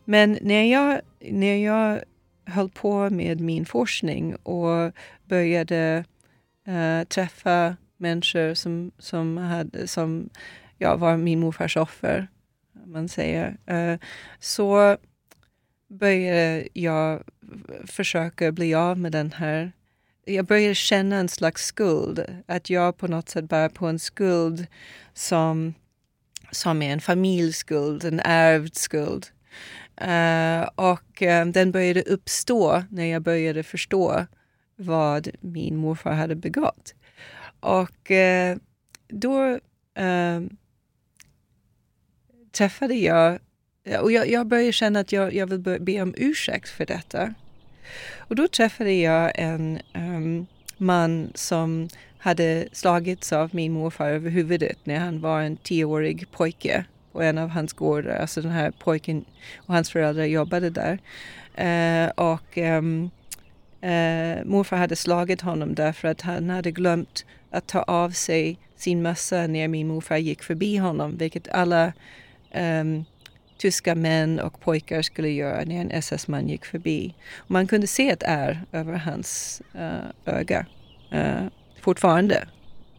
men 0.06 0.38
när 0.42 0.64
jag, 0.64 1.02
när 1.20 1.56
jag 1.56 2.02
höll 2.46 2.70
på 2.70 3.10
med 3.10 3.42
min 3.42 3.66
forskning 3.66 4.36
och 4.36 4.94
började 5.26 6.04
uh, 6.68 7.04
träffa 7.04 7.76
människor 7.98 8.54
som, 8.54 8.92
som, 8.98 9.38
hade, 9.38 9.88
som 9.88 10.30
ja, 10.78 10.96
var 10.96 11.18
min 11.18 11.40
morfars 11.40 11.78
offer, 11.78 12.28
man 12.88 13.10
säger, 13.10 13.58
eh, 13.66 14.00
så 14.40 14.98
började 15.88 16.68
jag 16.74 17.24
försöka 17.86 18.52
bli 18.52 18.74
av 18.74 19.00
med 19.00 19.12
den 19.12 19.32
här 19.32 19.72
jag 20.28 20.46
började 20.46 20.76
känna 20.76 21.16
en 21.16 21.30
slags 21.30 21.66
skuld, 21.66 22.26
att 22.46 22.70
jag 22.70 22.98
på 22.98 23.08
något 23.08 23.30
sätt 23.30 23.50
bär 23.50 23.70
på 23.70 23.88
en 23.88 24.00
skuld 24.00 24.68
som, 25.14 25.74
som 26.52 26.82
är 26.82 26.94
en 26.94 27.02
familjskuld, 27.02 28.06
en 28.06 28.20
ärvd 28.20 28.76
skuld. 28.76 29.28
Uh, 30.02 30.70
och 30.76 31.22
um, 31.22 31.52
den 31.52 31.72
började 31.72 32.02
uppstå 32.02 32.84
när 32.90 33.06
jag 33.06 33.22
började 33.22 33.64
förstå 33.64 34.26
vad 34.76 35.30
min 35.40 35.76
morfar 35.76 36.14
hade 36.14 36.36
begått. 36.36 36.96
Och 37.60 38.12
uh, 38.12 38.58
då 39.08 39.60
uh, 40.00 40.42
träffade 42.58 42.94
jag, 42.94 43.40
och 44.02 44.12
jag, 44.12 44.30
jag 44.30 44.48
började 44.48 44.72
känna 44.72 45.00
att 45.00 45.12
jag, 45.12 45.34
jag 45.34 45.48
vill 45.48 45.80
be 45.80 46.02
om 46.02 46.14
ursäkt 46.18 46.70
för 46.70 46.86
detta. 46.86 47.34
Och 48.18 48.36
då 48.36 48.48
träffade 48.48 48.94
jag 48.94 49.32
en 49.36 49.80
um, 49.94 50.48
man 50.78 51.32
som 51.36 51.90
hade 52.18 52.68
slagits 52.72 53.34
av 53.34 53.50
min 53.54 53.74
morfar 53.74 54.10
över 54.10 54.30
huvudet 54.30 54.78
när 54.84 55.00
han 55.00 55.22
var 55.22 55.42
en 55.42 55.58
tioårig 55.58 56.32
pojke 56.32 56.86
på 57.12 57.22
en 57.22 57.38
av 57.38 57.50
hans 57.50 57.74
gårdar. 57.74 58.16
Alltså 58.16 58.42
den 58.42 58.52
här 58.52 58.72
pojken 58.72 59.26
och 59.58 59.74
hans 59.74 59.90
föräldrar 59.90 60.26
jobbade 60.26 60.70
där. 60.70 61.00
Uh, 61.60 62.10
och 62.10 62.58
um, 62.58 63.12
uh, 63.84 64.46
morfar 64.46 64.78
hade 64.78 64.96
slagit 64.96 65.42
honom 65.42 65.76
därför 65.76 66.08
att 66.08 66.22
han 66.22 66.50
hade 66.50 66.72
glömt 66.72 67.26
att 67.52 67.68
ta 67.68 67.82
av 67.82 68.10
sig 68.10 68.60
sin 68.76 69.02
mössa 69.02 69.48
när 69.48 69.68
min 69.68 69.88
morfar 69.88 70.18
gick 70.18 70.44
förbi 70.44 70.78
honom, 70.78 71.18
vilket 71.18 71.48
alla 71.50 71.94
um, 72.56 73.06
tyska 73.58 73.96
män 73.96 74.40
och 74.40 74.60
pojkar 74.60 75.02
skulle 75.02 75.30
göra 75.30 75.64
när 75.66 75.82
en 75.82 75.92
SS-man 75.92 76.50
gick 76.50 76.66
förbi. 76.66 77.14
Man 77.48 77.68
kunde 77.68 77.88
se 77.88 78.10
ett 78.10 78.24
ärr 78.26 78.66
över 78.72 78.94
hans 78.94 79.62
uh, 79.76 80.36
öga 80.36 80.66
uh, 81.14 81.48
fortfarande. 81.82 82.48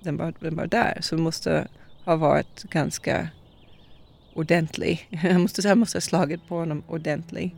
Den 0.00 0.16
var, 0.16 0.34
den 0.40 0.56
var 0.56 0.66
där, 0.66 0.98
så 1.00 1.16
det 1.16 1.22
måste 1.22 1.68
ha 2.04 2.16
varit 2.16 2.62
ganska 2.62 3.28
ordentlig. 4.34 5.08
Jag 5.22 5.40
måste, 5.40 5.68
jag 5.68 5.78
måste 5.78 5.96
ha 5.96 6.00
slagit 6.00 6.48
på 6.48 6.56
honom 6.56 6.82
ordentligt. 6.88 7.54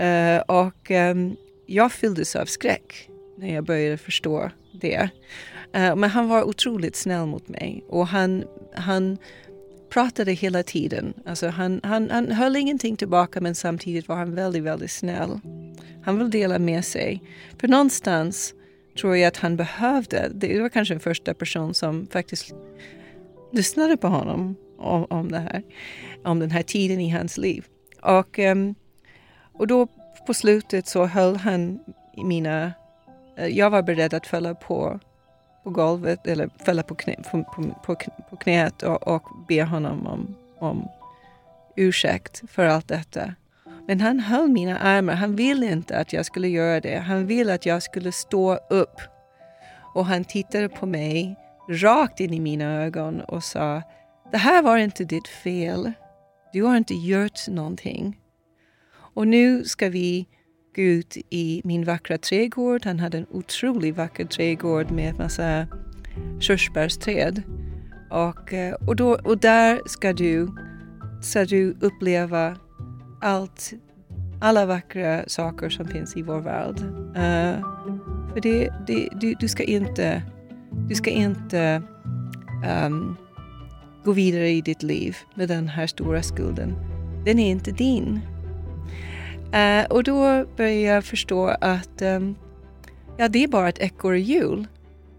Uh, 0.00 0.06
eh, 0.06 0.40
och 0.40 0.90
um, 0.90 1.36
jag 1.66 1.92
fylldes 1.92 2.36
av 2.36 2.46
skräck 2.46 3.08
när 3.38 3.54
jag 3.54 3.64
började 3.64 3.98
förstå 3.98 4.50
det. 4.72 5.08
Uh, 5.76 5.96
men 5.96 6.10
han 6.10 6.28
var 6.28 6.42
otroligt 6.42 6.96
snäll 6.96 7.26
mot 7.26 7.48
mig 7.48 7.84
och 7.88 8.06
han, 8.06 8.44
han 8.74 9.18
pratade 9.94 10.32
hela 10.32 10.62
tiden. 10.62 11.14
Alltså 11.26 11.48
han, 11.48 11.80
han, 11.82 12.10
han 12.10 12.32
höll 12.32 12.56
ingenting 12.56 12.96
tillbaka 12.96 13.40
men 13.40 13.54
samtidigt 13.54 14.08
var 14.08 14.16
han 14.16 14.34
väldigt, 14.34 14.62
väldigt 14.62 14.90
snäll. 14.90 15.40
Han 16.04 16.18
ville 16.18 16.30
dela 16.30 16.58
med 16.58 16.84
sig. 16.84 17.22
För 17.60 17.68
någonstans 17.68 18.54
tror 19.00 19.16
jag 19.16 19.28
att 19.28 19.36
han 19.36 19.56
behövde, 19.56 20.30
det 20.34 20.60
var 20.60 20.68
kanske 20.68 20.94
den 20.94 21.00
första 21.00 21.34
person 21.34 21.74
som 21.74 22.06
faktiskt 22.06 22.54
lyssnade 23.52 23.96
på 23.96 24.06
honom 24.06 24.56
om, 24.78 25.06
om 25.10 25.32
det 25.32 25.38
här, 25.38 25.62
om 26.24 26.38
den 26.38 26.50
här 26.50 26.62
tiden 26.62 27.00
i 27.00 27.10
hans 27.10 27.38
liv. 27.38 27.64
Och, 28.02 28.38
ehm, 28.38 28.74
och 29.52 29.66
då 29.66 29.86
på 30.26 30.34
slutet 30.34 30.86
så 30.86 31.06
höll 31.06 31.36
han 31.36 31.80
mina, 32.16 32.72
eh, 33.36 33.46
jag 33.46 33.70
var 33.70 33.82
beredd 33.82 34.14
att 34.14 34.26
följa 34.26 34.54
på 34.54 35.00
på 35.64 35.70
golvet 35.70 36.26
eller 36.26 36.48
fälla 36.64 36.82
på, 36.82 36.94
knä, 36.94 37.16
på, 37.30 37.44
på, 37.84 37.96
på 38.30 38.36
knät 38.36 38.82
och, 38.82 39.08
och 39.08 39.22
be 39.48 39.64
honom 39.64 40.06
om, 40.06 40.34
om 40.58 40.88
ursäkt 41.76 42.42
för 42.50 42.66
allt 42.66 42.88
detta. 42.88 43.34
Men 43.86 44.00
han 44.00 44.20
höll 44.20 44.48
mina 44.48 44.78
armar. 44.78 45.14
Han 45.14 45.36
ville 45.36 45.72
inte 45.72 45.98
att 45.98 46.12
jag 46.12 46.26
skulle 46.26 46.48
göra 46.48 46.80
det. 46.80 46.98
Han 46.98 47.26
ville 47.26 47.54
att 47.54 47.66
jag 47.66 47.82
skulle 47.82 48.12
stå 48.12 48.54
upp. 48.54 49.00
Och 49.94 50.06
han 50.06 50.24
tittade 50.24 50.68
på 50.68 50.86
mig 50.86 51.36
rakt 51.68 52.20
in 52.20 52.34
i 52.34 52.40
mina 52.40 52.84
ögon 52.84 53.20
och 53.20 53.44
sa 53.44 53.82
Det 54.30 54.38
här 54.38 54.62
var 54.62 54.76
inte 54.76 55.04
ditt 55.04 55.28
fel. 55.28 55.92
Du 56.52 56.62
har 56.62 56.76
inte 56.76 56.94
gjort 56.94 57.48
någonting. 57.48 58.20
Och 58.92 59.28
nu 59.28 59.64
ska 59.64 59.88
vi 59.88 60.26
gick 60.74 60.78
ut 60.78 61.16
i 61.30 61.60
min 61.64 61.84
vackra 61.84 62.18
trädgård. 62.18 62.84
Han 62.84 63.00
hade 63.00 63.18
en 63.18 63.26
otroligt 63.30 63.96
vacker 63.96 64.24
trädgård 64.24 64.90
med 64.90 65.10
en 65.10 65.16
massa 65.16 65.66
körsbärsträd. 66.40 67.42
Och, 68.10 68.52
eh, 68.52 68.74
och, 68.74 68.96
då, 68.96 69.18
och 69.24 69.38
där 69.38 69.80
ska 69.86 70.12
du, 70.12 70.48
ska 71.22 71.44
du 71.44 71.76
uppleva 71.80 72.56
allt, 73.20 73.72
alla 74.40 74.66
vackra 74.66 75.24
saker 75.26 75.68
som 75.68 75.88
finns 75.88 76.16
i 76.16 76.22
vår 76.22 76.40
värld. 76.40 76.80
Uh, 76.80 77.64
för 78.32 78.40
det, 78.40 78.72
det, 78.86 79.08
du, 79.20 79.34
du, 79.40 79.48
ska 79.48 79.62
inte, 79.62 80.22
du 80.88 80.94
ska 80.94 81.10
inte 81.10 81.82
um, 82.86 83.16
gå 84.04 84.12
vidare 84.12 84.50
i 84.50 84.60
ditt 84.60 84.82
liv 84.82 85.16
med 85.34 85.48
den 85.48 85.68
här 85.68 85.86
stora 85.86 86.22
skulden. 86.22 86.74
Den 87.24 87.38
är 87.38 87.50
inte 87.50 87.70
din. 87.70 88.20
Eh, 89.54 89.84
och 89.84 90.04
då 90.04 90.44
började 90.56 90.80
jag 90.80 91.04
förstå 91.04 91.46
att 91.60 92.02
eh, 92.02 92.20
ja, 93.18 93.28
det 93.28 93.44
är 93.44 93.48
bara 93.48 93.68
ett 93.68 93.78
ekorrhjul 93.78 94.66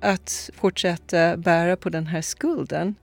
att 0.01 0.49
fortsätta 0.53 1.37
bära 1.37 1.75
på 1.75 1.89
den 1.89 2.07
här 2.07 2.21
skulden. 2.21 2.95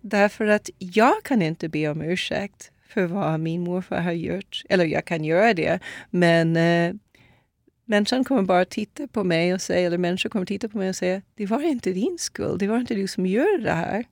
Därför 0.00 0.46
att 0.46 0.70
jag 0.78 1.22
kan 1.24 1.42
inte 1.42 1.68
be 1.68 1.88
om 1.88 2.02
ursäkt 2.02 2.70
för 2.88 3.06
vad 3.06 3.40
min 3.40 3.64
morfar 3.64 4.00
har 4.00 4.12
gjort. 4.12 4.62
Eller 4.68 4.84
jag 4.84 5.04
kan 5.04 5.24
göra 5.24 5.54
det, 5.54 5.78
men 6.10 6.56
eh, 6.56 6.94
människan 7.84 8.24
kommer 8.24 8.42
bara 8.42 8.64
titta 8.64 9.06
på 9.06 9.24
mig 9.24 9.54
och 9.54 9.60
säga, 9.60 9.86
eller 9.86 9.98
människor 9.98 10.30
kommer 10.30 10.46
titta 10.46 10.68
på 10.68 10.78
mig 10.78 10.88
och 10.88 10.96
säga, 10.96 11.22
det 11.34 11.46
var 11.46 11.62
inte 11.62 11.92
din 11.92 12.16
skuld, 12.18 12.58
det 12.58 12.66
var 12.66 12.78
inte 12.78 12.94
du 12.94 13.08
som 13.08 13.26
gjorde 13.26 13.58
det 13.58 13.72
här. 13.72 14.04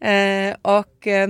Eh, 0.00 0.56
och, 0.62 1.06
eh, 1.06 1.28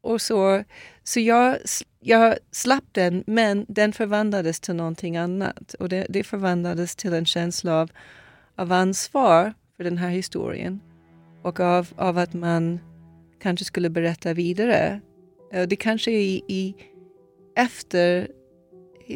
och 0.00 0.20
så, 0.20 0.64
så 1.10 1.20
jag 1.20 1.58
jag 2.00 2.36
slapp 2.50 2.84
den, 2.92 3.24
men 3.26 3.66
den 3.68 3.92
förvandlades 3.92 4.60
till 4.60 4.74
någonting 4.74 5.16
annat. 5.16 5.74
Och 5.74 5.88
det, 5.88 6.06
det 6.08 6.24
förvandlades 6.24 6.96
till 6.96 7.14
en 7.14 7.26
känsla 7.26 7.80
av, 7.80 7.90
av 8.56 8.72
ansvar 8.72 9.54
för 9.76 9.84
den 9.84 9.98
här 9.98 10.08
historien. 10.08 10.80
Och 11.42 11.60
av, 11.60 11.88
av 11.96 12.18
att 12.18 12.34
man 12.34 12.80
kanske 13.42 13.64
skulle 13.64 13.90
berätta 13.90 14.34
vidare. 14.34 15.00
Eh, 15.52 15.68
det 15.68 15.76
kanske 15.76 16.10
är 16.10 16.20
i, 16.20 16.42
i 16.48 16.74
efter, 17.56 18.28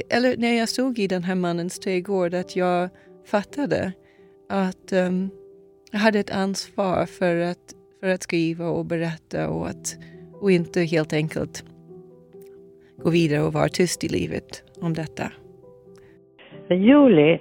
eller 0.09 0.37
när 0.37 0.53
jag 0.53 0.69
stod 0.69 0.99
i 0.99 1.07
den 1.07 1.25
här 1.25 1.35
mannens 1.35 1.79
trädgård, 1.79 2.35
att 2.35 2.57
jag 2.57 2.89
fattade 3.27 3.93
att 4.49 4.93
um, 4.93 5.31
jag 5.91 5.99
hade 5.99 6.19
ett 6.19 6.31
ansvar 6.31 7.07
för 7.07 7.37
att, 7.37 7.75
för 8.01 8.09
att 8.09 8.23
skriva 8.23 8.69
och 8.69 8.85
berätta 8.85 9.49
och, 9.49 9.69
att, 9.69 9.97
och 10.41 10.53
inte 10.53 10.81
helt 10.81 11.13
enkelt 11.13 11.65
gå 12.97 13.11
vidare 13.11 13.43
och 13.43 13.53
vara 13.53 13.69
tyst 13.69 14.05
i 14.05 14.09
livet 14.09 14.63
om 14.81 14.93
detta. 14.95 15.33
Julie 16.69 17.41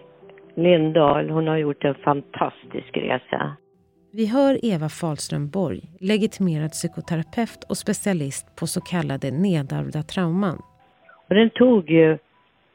Lindahl, 0.56 1.30
hon 1.30 1.48
har 1.48 1.58
gjort 1.58 1.84
en 1.84 1.96
fantastisk 1.96 2.98
resa. 2.98 3.56
Vi 4.12 4.28
hör 4.28 4.66
Eva 4.66 4.90
Fahlström 4.90 5.50
Borg, 5.50 5.82
legitimerad 6.00 6.72
psykoterapeut 6.72 7.64
och 7.70 7.78
specialist 7.78 8.56
på 8.56 8.68
så 8.68 8.82
kallade 8.82 9.32
nedärvda 9.32 10.04
trauman. 10.04 10.62
Och 11.30 11.36
den 11.36 11.50
tog 11.50 11.90
ju 11.90 12.18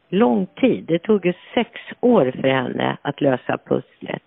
lång 0.08 0.46
tid. 0.46 0.84
Det 0.88 0.98
tog 0.98 1.26
ju 1.26 1.32
sex 1.54 1.70
år 2.00 2.30
för 2.40 2.48
henne 2.48 2.98
att 3.02 3.20
lösa 3.20 3.58
pusslet. 3.66 4.22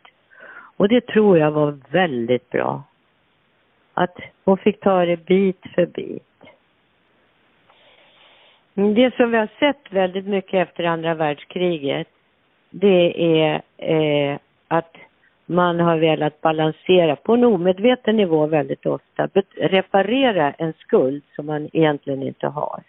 Och 0.77 0.89
det 0.89 1.07
tror 1.07 1.37
jag 1.37 1.51
var 1.51 1.79
väldigt 1.91 2.49
bra. 2.49 2.83
Att 3.93 4.17
hon 4.45 4.57
fick 4.57 4.79
ta 4.79 5.05
det 5.05 5.25
bit 5.25 5.61
för 5.75 5.85
bit. 5.85 6.23
Mm, 8.75 8.93
det 8.93 9.15
som 9.15 9.31
vi 9.31 9.37
har 9.37 9.49
sett 9.59 9.93
väldigt 9.93 10.27
mycket 10.27 10.67
efter 10.67 10.83
andra 10.83 11.13
världskriget, 11.13 12.07
det 12.69 13.23
är 13.41 13.61
eh, 13.77 14.37
att 14.67 14.95
man 15.45 15.79
har 15.79 15.97
velat 15.97 16.41
balansera 16.41 17.15
på 17.15 17.33
en 17.33 17.43
omedveten 17.43 18.17
nivå 18.17 18.47
väldigt 18.47 18.85
ofta, 18.85 19.29
reparera 19.55 20.51
en 20.51 20.73
skuld 20.73 21.23
som 21.35 21.45
man 21.45 21.69
egentligen 21.73 22.23
inte 22.23 22.47
har. 22.47 22.83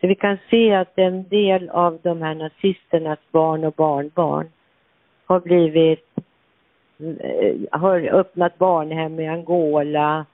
Så 0.00 0.06
vi 0.06 0.14
kan 0.14 0.38
se 0.50 0.74
att 0.74 0.98
en 0.98 1.28
del 1.28 1.68
av 1.68 1.98
de 2.02 2.22
här 2.22 2.34
nazisternas 2.34 3.18
barn 3.32 3.64
och 3.64 3.72
barnbarn 3.72 4.48
har 5.26 5.40
blivit, 5.40 6.08
mm, 7.00 7.18
eh, 7.20 7.80
har 7.80 8.00
öppnat 8.00 8.58
barnhem 8.58 9.20
i 9.20 9.28
Angola, 9.28 10.26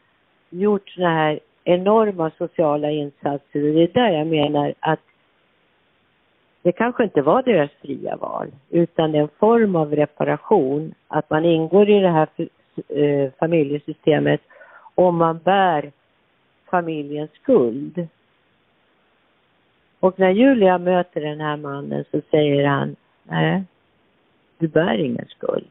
gjort 0.50 0.88
sådana 0.88 1.14
här 1.14 1.40
enorma 1.64 2.30
sociala 2.38 2.90
insatser 2.90 3.68
och 3.68 3.74
det 3.74 3.82
är 3.82 3.92
där 3.92 4.10
jag 4.10 4.26
menar 4.26 4.74
att 4.80 5.00
det 6.62 6.72
kanske 6.72 7.04
inte 7.04 7.22
var 7.22 7.42
deras 7.42 7.70
fria 7.82 8.16
val 8.16 8.50
utan 8.70 9.14
en 9.14 9.28
form 9.28 9.76
av 9.76 9.94
reparation, 9.94 10.94
att 11.08 11.30
man 11.30 11.44
ingår 11.44 11.90
i 11.90 12.00
det 12.00 12.08
här 12.08 12.28
eh, 12.88 13.30
familjesystemet 13.38 14.40
om 14.94 15.16
man 15.16 15.38
bär 15.38 15.92
familjens 16.70 17.30
skuld. 17.32 18.08
Och 20.00 20.18
när 20.18 20.30
Julia 20.30 20.78
möter 20.78 21.20
den 21.20 21.40
här 21.40 21.56
mannen 21.56 22.04
så 22.10 22.20
säger 22.30 22.66
han, 22.66 22.96
nej, 23.22 23.64
du 24.58 24.68
bär 24.68 24.98
ingen 24.98 25.26
skuld. 25.26 25.70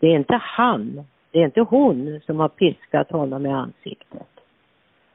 Det 0.00 0.06
är 0.06 0.16
inte 0.16 0.40
han, 0.42 1.04
det 1.30 1.38
är 1.38 1.44
inte 1.44 1.60
hon 1.60 2.20
som 2.26 2.40
har 2.40 2.48
piskat 2.48 3.10
honom 3.10 3.46
i 3.46 3.48
ansiktet 3.48 4.37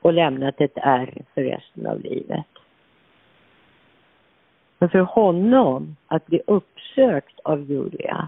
och 0.04 0.14
lämnat 0.14 0.62
ett 0.62 0.78
ärr 0.78 1.22
för 1.34 1.42
resten 1.42 1.88
av 1.88 2.02
livet. 2.02 2.46
Men 4.80 4.90
för 4.90 5.00
honom 5.00 5.96
att 6.08 6.26
bli 6.26 6.42
uppsökt 6.48 7.40
av 7.40 7.62
Julia, 7.62 8.28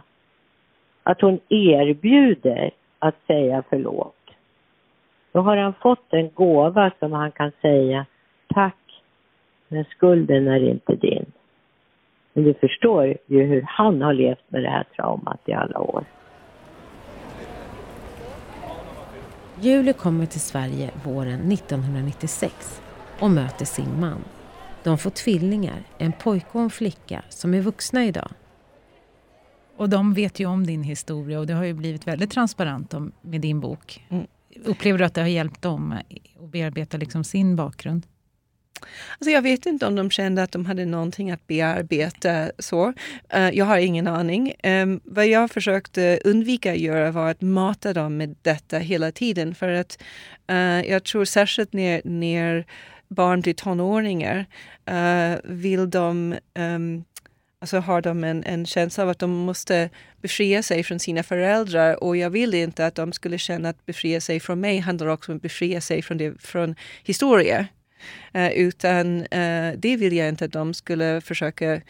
att 1.04 1.22
hon 1.22 1.40
erbjuder 1.50 2.72
att 3.00 3.16
säga 3.28 3.64
förlåt, 3.70 4.16
då 5.32 5.42
har 5.42 5.58
han 5.58 5.74
fått 5.74 6.14
en 6.14 6.30
gåva 6.34 6.92
som 7.00 7.12
han 7.12 7.32
kan 7.32 7.52
säga 7.62 8.06
tack, 8.48 9.04
men 9.68 9.86
skulden 9.86 10.48
är 10.48 10.70
inte 10.70 10.96
din. 10.96 11.26
Men 12.34 12.44
du 12.44 12.54
förstår 12.54 13.06
ju 13.06 13.44
hur 13.44 13.62
han 13.62 14.02
har 14.02 14.14
levt 14.14 14.52
med 14.52 14.64
det 14.64 14.70
här 14.70 14.86
traumat 14.96 15.40
i 15.46 15.54
alla 15.54 15.80
år. 15.80 16.04
Julie 19.66 19.94
kommer 19.94 20.26
till 20.26 20.40
Sverige 20.40 20.92
våren 21.04 21.52
1996 21.52 22.82
och 23.20 23.32
möter 23.32 23.66
sin 23.66 24.00
man. 24.00 24.24
De 24.84 24.98
får 24.98 25.10
tvillingar, 25.10 25.84
en 25.98 26.14
pojke 26.14 26.48
och 26.52 26.62
en 26.62 26.70
flicka 26.70 27.24
som 27.30 27.54
är 27.54 27.62
vuxna 27.62 28.06
idag. 28.06 28.32
Och 29.78 29.90
de 29.90 30.14
vet 30.14 30.40
ju 30.40 30.46
om 30.46 30.66
din 30.66 30.84
historia 30.84 31.40
och 31.40 31.48
det 31.48 31.54
har 31.54 31.64
ju 31.64 31.74
blivit 31.74 32.08
väldigt 32.08 32.32
transparent 32.32 32.94
om, 32.94 33.12
med 33.22 33.42
din 33.42 33.60
bok. 33.60 34.06
Mm. 34.10 34.28
Upplever 34.64 35.00
du 35.00 35.06
att 35.06 35.14
det 35.14 35.22
har 35.22 35.28
hjälpt 35.28 35.62
dem 35.62 35.96
att 36.44 36.52
bearbeta 36.52 36.98
liksom 36.98 37.24
sin 37.24 37.56
bakgrund? 37.56 38.08
Alltså 39.14 39.30
jag 39.30 39.42
vet 39.42 39.66
inte 39.66 39.86
om 39.86 39.96
de 39.96 40.12
kände 40.12 40.44
att 40.44 40.52
de 40.52 40.66
hade 40.66 40.86
någonting 40.86 41.32
att 41.32 41.48
bearbeta. 41.48 42.52
så. 42.60 42.94
Eh, 43.30 43.50
jag 43.50 43.66
har 43.66 43.78
ingen 43.78 44.08
aning. 44.08 44.54
Ehm, 44.64 45.00
vad 45.04 45.28
jag 45.28 45.52
försökte 45.52 46.04
eh, 46.04 46.20
undvika 46.24 46.72
att 46.72 46.80
göra 46.80 47.12
var 47.12 47.32
att 47.32 47.42
mata 47.42 47.94
dem 47.94 48.18
med 48.18 48.36
detta 48.42 48.78
hela 48.78 49.12
tiden. 49.12 49.56
För 49.56 49.70
att 49.70 50.04
eh, 50.48 50.82
jag 50.90 51.04
tror 51.04 51.26
särskilt 51.26 51.74
när, 51.74 52.02
när 52.06 52.66
barn 53.08 53.42
blir 53.42 53.54
tonåringar 53.54 54.46
vill 55.44 55.90
de 55.90 56.36
ehm, 56.54 57.04
Alltså 57.66 57.80
har 57.80 58.02
de 58.02 58.24
en, 58.24 58.44
en 58.44 58.66
känsla 58.66 59.04
av 59.04 59.10
att 59.10 59.20
de 59.20 59.32
måste 59.32 59.90
befria 60.22 60.64
sig 60.64 60.84
från 60.84 61.00
sina 61.00 61.24
föräldrar 61.24 62.04
och 62.04 62.18
jag 62.18 62.30
vill 62.30 62.54
inte 62.54 62.86
att 62.86 62.96
de 62.96 63.14
skulle 63.14 63.38
känna 63.38 63.70
att 63.70 63.86
befria 63.86 64.22
sig 64.22 64.40
från 64.40 64.60
mig 64.60 64.80
handlar 64.80 65.08
också 65.08 65.32
om 65.32 65.36
att 65.36 65.42
befria 65.42 65.82
sig 65.82 66.02
från, 66.02 66.18
det, 66.18 66.42
från 66.42 66.76
historia. 67.04 67.68
Eh, 68.34 68.52
utan 68.52 69.22
eh, 69.22 69.74
det 69.78 69.98
vill 69.98 70.14
jag 70.14 70.30
inte 70.30 70.46
att 70.46 70.52
de 70.52 70.74
skulle 70.74 71.22
försöka 71.22 71.82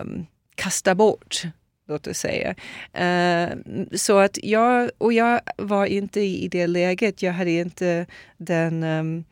um, 0.00 0.26
kasta 0.54 0.94
bort 0.94 1.42
låt 1.88 2.06
oss 2.06 2.18
säga. 2.18 2.54
Uh, 3.00 3.58
så 3.92 4.18
att 4.18 4.38
jag, 4.42 4.90
och 4.98 5.12
jag 5.12 5.40
var 5.56 5.86
inte 5.86 6.20
i 6.20 6.48
det 6.48 6.66
läget, 6.66 7.22
jag 7.22 7.32
hade 7.32 7.50
inte 7.50 8.06
den 8.36 8.82
um, 8.82 9.24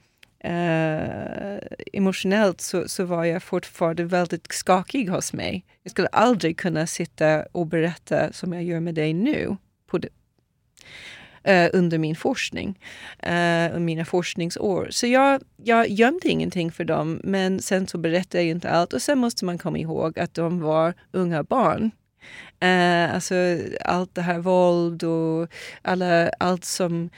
Uh, 0.44 1.58
emotionellt 1.92 2.60
så, 2.60 2.88
så 2.88 3.04
var 3.04 3.24
jag 3.24 3.42
fortfarande 3.42 4.04
väldigt 4.04 4.52
skakig 4.52 5.08
hos 5.08 5.32
mig. 5.32 5.64
Jag 5.82 5.90
skulle 5.90 6.08
aldrig 6.08 6.58
kunna 6.58 6.86
sitta 6.86 7.46
och 7.52 7.66
berätta 7.66 8.32
som 8.32 8.52
jag 8.52 8.62
gör 8.64 8.80
med 8.80 8.94
dig 8.94 9.14
nu 9.14 9.56
på 9.86 9.98
det, 9.98 10.08
Eh, 11.46 11.70
under 11.72 11.98
min 11.98 12.16
forskning, 12.16 12.78
uh, 13.26 13.78
mina 13.78 14.04
forskningsår. 14.04 14.88
Så 14.90 15.06
jag, 15.06 15.42
jag 15.56 15.88
gömde 15.88 16.28
ingenting 16.28 16.72
för 16.72 16.84
dem, 16.84 17.20
men 17.24 17.62
sen 17.62 17.86
så 17.86 17.98
berättade 17.98 18.44
jag 18.44 18.50
inte 18.50 18.70
allt. 18.70 18.92
Och 18.92 19.02
sen 19.02 19.18
måste 19.18 19.44
man 19.44 19.58
komma 19.58 19.78
ihåg 19.78 20.18
att 20.18 20.34
de 20.34 20.60
var 20.60 20.94
unga 21.12 21.42
barn. 21.42 21.90
Uh, 22.64 23.14
alltså 23.14 23.34
allt 23.84 24.14
det 24.14 24.22
här 24.22 24.38
våld 24.38 25.04
och 25.04 25.48
alla, 25.82 26.28
allt 26.28 26.64
som 26.64 27.10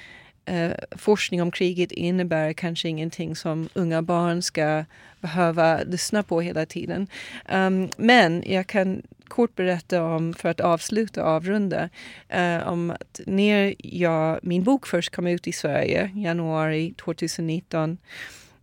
uh, 0.50 0.72
forskning 0.96 1.42
om 1.42 1.50
kriget 1.50 1.92
innebär 1.92 2.52
kanske 2.52 2.88
ingenting 2.88 3.36
som 3.36 3.68
unga 3.74 4.02
barn 4.02 4.42
ska 4.42 4.84
behöva 5.20 5.80
lyssna 5.82 6.22
på 6.22 6.40
hela 6.40 6.66
tiden. 6.66 7.06
Um, 7.52 7.88
men 7.96 8.42
jag 8.46 8.66
kan 8.66 9.02
kort 9.28 9.54
berätta 9.54 10.02
om, 10.02 10.34
för 10.34 10.48
att 10.48 10.60
avsluta 10.60 11.24
och 11.24 11.30
avrunda, 11.30 11.88
eh, 12.28 12.68
om 12.68 12.90
att 12.90 13.20
när 13.26 13.74
jag, 13.78 14.38
min 14.42 14.64
bok 14.64 14.86
först 14.86 15.14
kom 15.14 15.26
ut 15.26 15.46
i 15.46 15.52
Sverige, 15.52 16.10
januari 16.14 16.94
2019, 17.04 17.98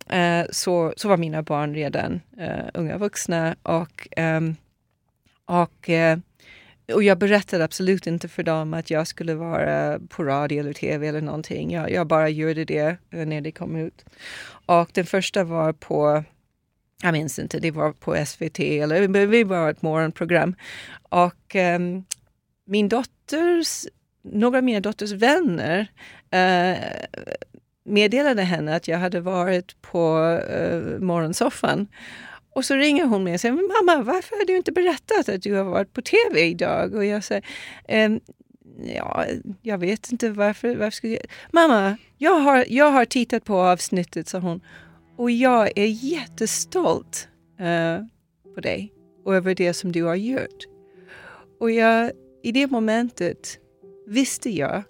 eh, 0.09 0.45
så, 0.49 0.93
så 0.97 1.09
var 1.09 1.17
mina 1.17 1.43
barn 1.43 1.75
redan 1.75 2.21
eh, 2.37 2.65
unga 2.73 2.97
vuxna 2.97 3.55
och, 3.63 4.07
ehm, 4.11 4.55
och 5.45 5.89
eh, 5.89 6.17
och 6.93 7.03
jag 7.03 7.17
berättade 7.17 7.63
absolut 7.63 8.07
inte 8.07 8.27
för 8.27 8.43
dem 8.43 8.73
att 8.73 8.89
jag 8.89 9.07
skulle 9.07 9.33
vara 9.33 9.99
på 10.09 10.23
radio 10.23 10.59
eller 10.59 10.73
tv 10.73 11.07
eller 11.07 11.21
någonting. 11.21 11.71
Jag, 11.71 11.91
jag 11.91 12.07
bara 12.07 12.29
gjorde 12.29 12.65
det 12.65 12.97
eh, 13.11 13.25
när 13.25 13.41
det 13.41 13.51
kom 13.51 13.75
ut. 13.75 14.05
Och 14.65 14.89
den 14.93 15.05
första 15.05 15.43
var 15.43 15.73
på 15.73 16.23
jag 17.03 17.13
minns 17.13 17.39
inte, 17.39 17.59
det 17.59 17.71
var 17.71 17.91
på 17.91 18.25
SVT 18.25 18.59
eller 18.59 19.27
vi 19.27 19.43
var 19.43 19.69
ett 19.69 19.81
morgonprogram. 19.81 20.55
Och 21.09 21.55
um, 21.55 22.05
min 22.65 22.89
dotters, 22.89 23.85
några 24.23 24.57
av 24.57 24.63
mina 24.63 24.79
dotters 24.79 25.11
vänner 25.11 25.79
uh, 26.35 26.77
meddelade 27.85 28.41
henne 28.41 28.75
att 28.75 28.87
jag 28.87 28.97
hade 28.97 29.19
varit 29.19 29.81
på 29.81 30.19
eh, 30.49 30.77
uh, 30.77 30.99
morgonsoffan. 30.99 31.87
Och 32.55 32.65
så 32.65 32.75
ringer 32.75 33.05
hon 33.05 33.23
mig 33.23 33.33
och 33.33 33.39
säger, 33.39 33.53
mamma 33.53 34.03
varför 34.03 34.35
har 34.35 34.45
du 34.45 34.57
inte 34.57 34.71
berättat 34.71 35.29
att 35.29 35.41
du 35.41 35.53
har 35.53 35.63
varit 35.63 35.93
på 35.93 36.01
tv 36.01 36.41
idag? 36.41 36.95
Och 36.95 37.05
jag 37.05 37.23
säger, 37.23 37.45
ehm, 37.87 38.19
ja, 38.95 39.25
jag 39.61 39.77
vet 39.77 40.11
inte 40.11 40.29
varför. 40.29 40.75
varför 40.75 40.95
skulle 40.95 41.13
jag? 41.13 41.25
Mamma, 41.51 41.97
jag 42.17 42.39
har, 42.39 42.65
jag 42.69 42.91
har 42.91 43.05
tittat 43.05 43.43
på 43.43 43.61
avsnittet, 43.61 44.27
sa 44.27 44.39
hon. 44.39 44.61
Och 45.17 45.31
jag 45.31 45.71
är 45.75 45.85
jättestolt 45.85 47.27
uh, 47.61 48.05
på 48.55 48.61
dig 48.61 48.93
och 49.25 49.35
över 49.35 49.55
det 49.55 49.73
som 49.73 49.91
du 49.91 50.03
har 50.03 50.15
gjort. 50.15 50.65
Och 51.59 51.71
jag, 51.71 52.11
i 52.43 52.51
det 52.51 52.67
momentet 52.67 53.59
visste 54.07 54.49
jag 54.49 54.83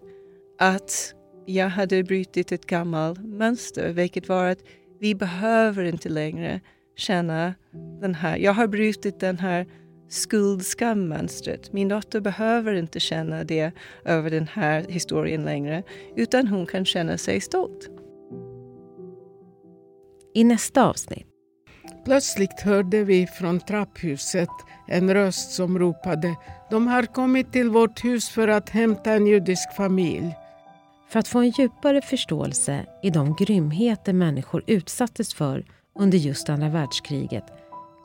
att 0.60 1.14
jag 1.46 1.70
hade 1.70 2.04
brutit 2.04 2.52
ett 2.52 2.66
gammalt 2.66 3.20
mönster, 3.24 3.94
vilket 3.94 4.30
var 4.30 4.46
att 4.46 4.60
vi 5.00 5.16
behöver 5.16 5.84
inte 5.84 6.10
längre 6.10 6.62
känna 6.96 7.54
den 8.02 8.16
här, 8.16 8.38
jag 8.38 8.54
har 8.54 8.68
brutit 8.68 9.20
den 9.20 9.38
här 9.38 9.68
skuldskammonstret. 10.10 11.74
Min 11.74 11.88
dotter 11.88 12.20
behöver 12.20 12.74
inte 12.74 13.00
känna 13.00 13.44
det 13.44 13.72
över 14.06 14.30
den 14.30 14.48
här 14.48 14.86
historien 14.90 15.46
längre, 15.46 15.84
utan 16.16 16.48
hon 16.48 16.66
kan 16.66 16.86
känna 16.86 17.18
sig 17.18 17.42
stolt. 17.42 17.90
I 20.36 20.44
nästa 20.44 20.90
avsnitt. 20.90 21.28
Plötsligt 22.06 22.62
hörde 22.62 23.04
vi 23.04 23.28
från 23.28 23.60
trapphuset 23.60 24.50
en 24.88 25.14
röst 25.14 25.52
som 25.52 25.80
ropade 25.80 26.36
De 26.70 26.88
har 26.88 27.04
kommit 27.06 27.52
till 27.52 27.70
vårt 27.70 28.04
hus 28.04 28.30
för 28.30 28.48
att 28.48 28.70
hämta 28.70 29.14
en 29.14 29.28
judisk 29.28 29.74
familj. 29.74 30.36
För 31.10 31.20
att 31.20 31.28
få 31.28 31.40
en 31.40 31.50
djupare 31.50 32.02
förståelse 32.02 32.86
i 33.04 33.10
de 33.10 33.36
grymheter 33.36 34.14
människor 34.14 34.64
utsattes 34.68 35.34
för 35.34 35.66
under 36.00 36.18
just 36.18 36.50
andra 36.50 36.70
världskriget 36.70 37.44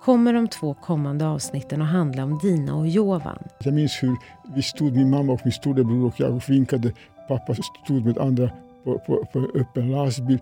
kommer 0.02 0.32
de 0.32 0.48
två 0.48 0.74
kommande 0.74 1.26
avsnitten 1.26 1.82
att 1.82 1.88
handla 1.88 2.24
om 2.24 2.38
Dina 2.38 2.74
och 2.74 2.88
Jovan. 2.88 3.38
Jag 3.58 3.74
minns 3.74 4.02
hur 4.02 4.16
vi 4.54 4.62
stod, 4.62 4.96
min 4.96 5.10
mamma 5.10 5.32
och 5.32 5.40
min 5.44 5.52
storebror 5.52 6.06
och 6.06 6.20
jag 6.20 6.34
och 6.34 6.50
vinkade. 6.50 6.92
Pappa 7.28 7.54
stod 7.84 8.04
med 8.06 8.18
andra 8.18 8.50
på, 8.84 8.98
på, 8.98 9.24
på 9.32 9.38
öppen 9.54 9.90
lastbil. 9.90 10.38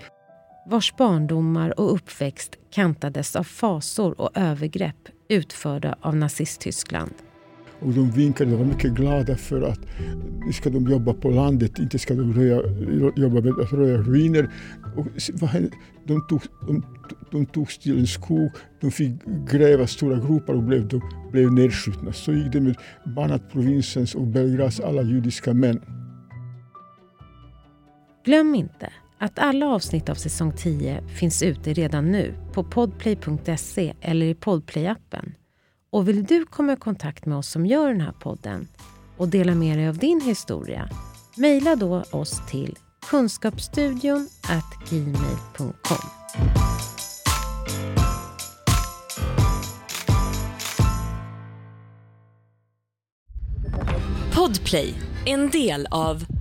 Vars 0.71 0.97
barndomar 0.97 1.81
och 1.81 1.95
uppväxt 1.95 2.57
kantades 2.71 3.37
av 3.37 3.43
fasor 3.43 4.21
och 4.21 4.31
övergrepp 4.35 5.09
utförda 5.29 5.97
av 6.01 6.17
Nazisttyskland. 6.17 7.13
Och 7.81 7.93
de 7.93 8.11
vinkade 8.11 8.53
och 8.53 8.59
var 8.59 8.67
mycket 8.67 8.93
glada 8.93 9.37
för 9.37 9.63
att 9.63 9.81
nu 10.47 10.53
ska 10.53 10.71
de 10.71 10.87
jobba 10.87 11.15
på 11.15 11.31
landet, 11.31 11.79
inte 11.79 11.99
ska 11.99 12.15
de 12.15 12.33
röja, 12.33 12.57
jobba 13.17 13.41
med 13.41 13.53
att 13.65 13.73
röja 13.73 13.97
ruiner. 13.99 14.51
Och 14.97 15.07
de, 16.05 16.27
tog, 16.29 16.43
de, 16.67 16.85
de 17.31 17.47
tog 17.47 17.69
till 17.69 17.99
en 17.99 18.07
skog, 18.07 18.51
de 18.81 18.91
fick 18.91 19.13
gräva 19.51 19.87
stora 19.87 20.17
gropar 20.17 20.55
och 20.55 20.63
blev, 20.63 20.89
de 20.89 21.01
blev 21.33 21.53
nedskjutna. 21.53 22.13
Så 22.13 22.33
gick 22.33 22.53
det 22.53 22.61
med 22.61 22.77
Banat-provinsens 23.17 24.15
och 24.15 24.27
Belgrads 24.27 24.81
alla 24.81 25.03
judiska 25.03 25.55
män. 25.55 25.81
Glöm 28.25 28.55
inte 28.55 28.93
att 29.19 29.39
alla 29.39 29.67
avsnitt 29.67 30.09
av 30.09 30.15
säsong 30.15 30.53
10 30.53 31.03
finns 31.09 31.43
ute 31.43 31.73
redan 31.73 32.13
nu 32.13 32.35
på 32.53 32.65
podplay.se 32.65 33.95
eller 34.01 34.27
i 34.27 34.35
Podplay-appen. 34.35 35.33
Och 35.91 36.09
vill 36.09 36.25
du 36.25 36.45
komma 36.45 36.73
i 36.73 36.77
kontakt 36.77 37.27
med 37.27 37.39
oss 37.39 37.49
som 37.49 37.67
gör 37.67 37.89
den 37.89 38.01
här 38.01 38.13
podden 38.13 38.69
och 39.17 39.29
dela 39.29 39.55
med 39.55 39.79
dig 39.79 39.89
av 39.89 39.99
din 39.99 40.21
historia, 40.21 40.89
mejla 41.37 41.77
då 41.77 42.03
oss 42.13 42.49
till 42.51 42.77
kunskapsstudion 43.11 44.29
gmail.com. 44.89 45.99
Podplay, 54.35 54.95
en 55.27 55.51
del 55.51 55.87
av 55.91 56.38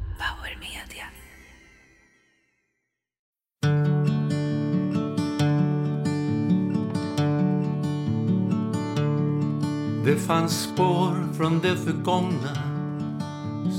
Det 10.08 10.16
fanns 10.16 10.64
spår 10.64 11.34
från 11.34 11.60
det 11.60 11.76
förgångna 11.78 12.56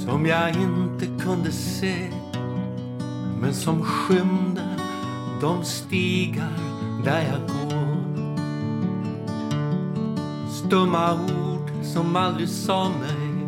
som 0.04 0.26
jag 0.26 0.50
inte 0.50 1.24
kunde 1.24 1.52
se 1.52 2.10
men 3.40 3.54
som 3.54 3.82
skymde 3.82 4.62
de 5.40 5.64
stigar 5.64 6.58
där 7.04 7.22
jag 7.22 7.40
går. 7.48 7.96
Stumma 10.50 11.14
ord 11.14 11.70
som 11.82 12.16
aldrig 12.16 12.48
sa 12.48 12.88
mig 12.88 13.46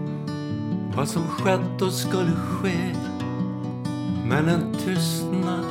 vad 0.97 1.09
som 1.09 1.23
skett 1.23 1.83
och 1.83 1.93
skulle 1.93 2.33
ske 2.33 2.95
men 4.25 4.49
en 4.49 4.75
tystnad 4.75 5.65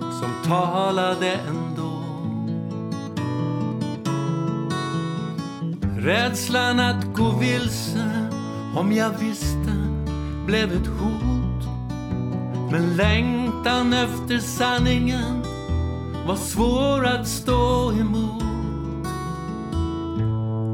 som 0.00 0.50
talade 0.50 1.32
en 1.32 1.69
Rädslan 6.02 6.80
att 6.80 7.04
gå 7.14 7.30
vilse 7.30 8.28
om 8.76 8.92
jag 8.92 9.10
visste 9.10 9.72
blev 10.46 10.72
ett 10.72 10.86
hot. 10.86 11.68
Men 12.70 12.96
längtan 12.96 13.92
efter 13.92 14.38
sanningen 14.38 15.42
var 16.26 16.36
svår 16.36 17.06
att 17.06 17.28
stå 17.28 17.92
emot. 17.92 19.06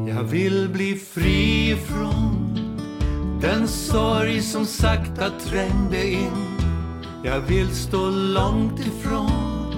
Jag 0.09 0.23
vill 0.23 0.69
bli 0.69 0.95
fri 0.95 1.71
ifrån 1.71 2.59
den 3.41 3.69
sorg 3.69 4.43
som 4.43 4.67
sakta 4.67 5.31
trängde 5.31 6.11
in. 6.13 6.59
Jag 7.25 7.41
vill 7.41 7.75
stå 7.75 8.11
långt 8.11 8.81
ifrån 8.81 9.75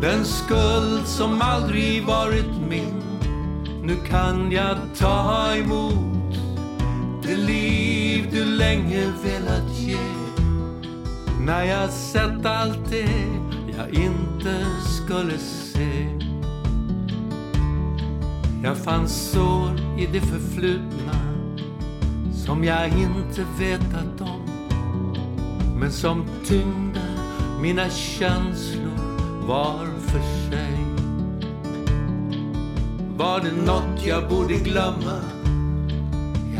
den 0.00 0.24
skuld 0.24 1.06
som 1.06 1.42
aldrig 1.42 2.04
varit 2.04 2.68
min. 2.68 3.01
Nu 3.84 3.96
kan 3.96 4.52
jag 4.52 4.76
ta 4.98 5.54
emot 5.56 6.34
det 7.22 7.36
liv 7.36 8.28
du 8.32 8.44
länge 8.44 9.12
velat 9.24 9.78
ge. 9.78 9.96
När 11.40 11.64
jag 11.64 11.90
sett 11.90 12.46
allt 12.46 12.90
det 12.90 13.42
jag 13.78 14.04
inte 14.04 14.66
skulle 14.84 15.38
se. 15.38 16.08
Jag 18.62 18.78
fann 18.78 19.08
sår 19.08 19.80
i 19.98 20.06
det 20.12 20.20
förflutna 20.20 21.12
som 22.32 22.64
jag 22.64 22.88
inte 22.88 23.46
vetat 23.58 24.20
om. 24.20 24.42
Men 25.80 25.92
som 25.92 26.24
tyngde 26.44 27.00
mina 27.60 27.90
känslor 27.90 29.46
var 29.46 29.86
för 30.00 30.50
sig. 30.50 30.91
Var 33.16 33.40
det 33.40 33.52
något 33.66 34.06
jag 34.06 34.28
borde 34.28 34.54
glömma? 34.54 35.20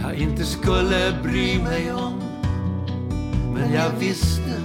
Jag 0.02 0.14
inte 0.14 0.44
skulle 0.44 1.18
bry 1.22 1.58
mig 1.62 1.92
om. 1.92 2.22
Men 3.54 3.72
jag 3.72 3.90
visste 3.98 4.62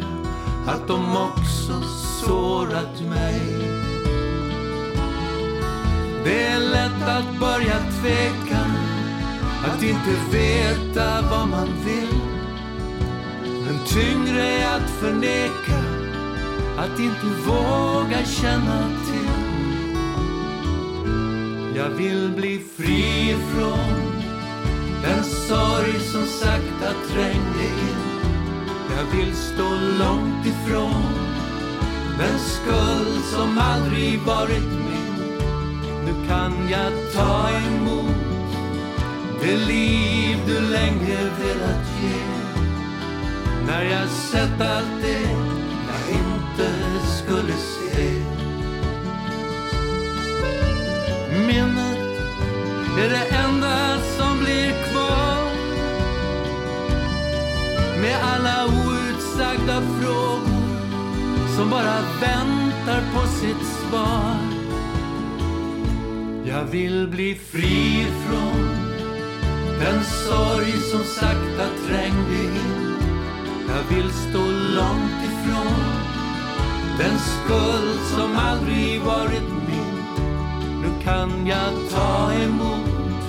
att 0.68 0.88
de 0.88 1.18
också 1.18 1.82
sårat 2.26 3.02
mig. 3.10 3.42
Det 6.24 6.44
är 6.44 6.60
lätt 6.60 7.08
att 7.08 7.40
börja 7.40 7.80
tveka, 8.02 8.60
att 9.66 9.84
inte 9.84 10.16
veta 10.32 11.22
vad 11.22 11.48
man 11.48 11.68
vill. 11.86 12.22
Men 13.66 13.80
tyngre 13.86 14.48
är 14.48 14.76
att 14.76 14.90
förneka, 14.90 15.80
att 16.78 17.00
inte 17.00 17.26
våga 17.46 18.26
känna 18.26 18.84
till. 19.06 19.17
Jag 21.78 21.90
vill 21.90 22.32
bli 22.36 22.60
fri 22.78 23.30
ifrån 23.30 24.24
den 25.04 25.24
sorg 25.24 26.00
som 26.00 26.26
sakta 26.26 26.94
trängde 27.10 27.64
in. 27.64 27.98
Jag 28.98 29.18
vill 29.18 29.36
stå 29.36 29.70
långt 30.00 30.46
ifrån 30.46 31.04
den 32.20 32.40
skuld 32.40 33.24
som 33.24 33.58
aldrig 33.58 34.20
varit 34.20 34.64
min. 34.64 35.38
Nu 36.06 36.28
kan 36.28 36.70
jag 36.70 36.94
ta 37.14 37.50
emot 37.50 38.16
det 39.42 39.58
liv 39.58 40.38
du 40.48 40.60
länge 40.60 41.18
velat 41.40 41.86
ge. 42.02 42.20
När 43.68 43.84
jag 43.84 44.10
sett 44.10 44.62
allt 44.62 45.02
det 45.02 45.22
jag 45.88 46.18
inte 46.20 46.72
skulle 47.06 47.54
se. 47.54 48.27
Minnet 51.48 51.98
är 53.00 53.10
det 53.10 53.36
enda 53.36 54.02
som 54.18 54.40
blir 54.40 54.72
kvar 54.92 55.52
med 58.02 58.18
alla 58.24 58.66
outsagda 58.66 59.82
frågor 59.82 60.58
som 61.56 61.70
bara 61.70 62.02
väntar 62.22 63.02
på 63.14 63.28
sitt 63.28 63.68
svar. 63.68 64.36
Jag 66.46 66.64
vill 66.64 67.08
bli 67.08 67.36
fri 67.36 68.06
från 68.28 68.70
den 69.80 70.04
sorg 70.04 70.72
som 70.72 71.04
sakta 71.04 71.68
trängde 71.88 72.44
in. 72.44 72.96
Jag 73.68 73.96
vill 73.96 74.12
stå 74.12 74.44
långt 74.76 75.24
ifrån 75.24 75.84
den 76.98 77.20
skuld 77.20 78.00
som 78.16 78.36
aldrig 78.38 79.02
varit 79.02 79.50
min. 79.50 79.67
Nu 80.88 81.04
kan 81.04 81.48
jag 81.48 81.74
ta 81.92 82.34
emot 82.34 83.22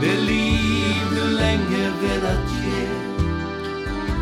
det 0.00 0.20
liv 0.20 1.02
du 1.10 1.30
länge 1.36 1.90
velat 2.02 2.50
ge. 2.64 2.88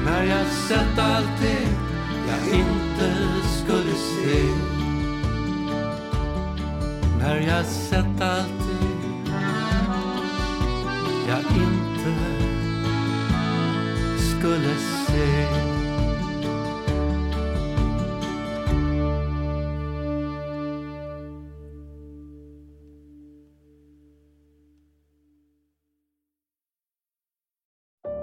När 0.04 0.24
jag 0.24 0.46
sett 0.46 0.98
allt 0.98 1.40
det 1.40 1.68
jag 2.28 2.58
inte 2.58 3.14
skulle 3.56 3.92
se. 3.92 4.42
När 7.18 7.40
jag 7.40 7.66
sett 7.66 8.20
allt 8.20 8.58
det 8.58 9.32
jag 11.28 11.40
inte 11.40 12.14
skulle 14.18 14.74
se. 15.06 15.69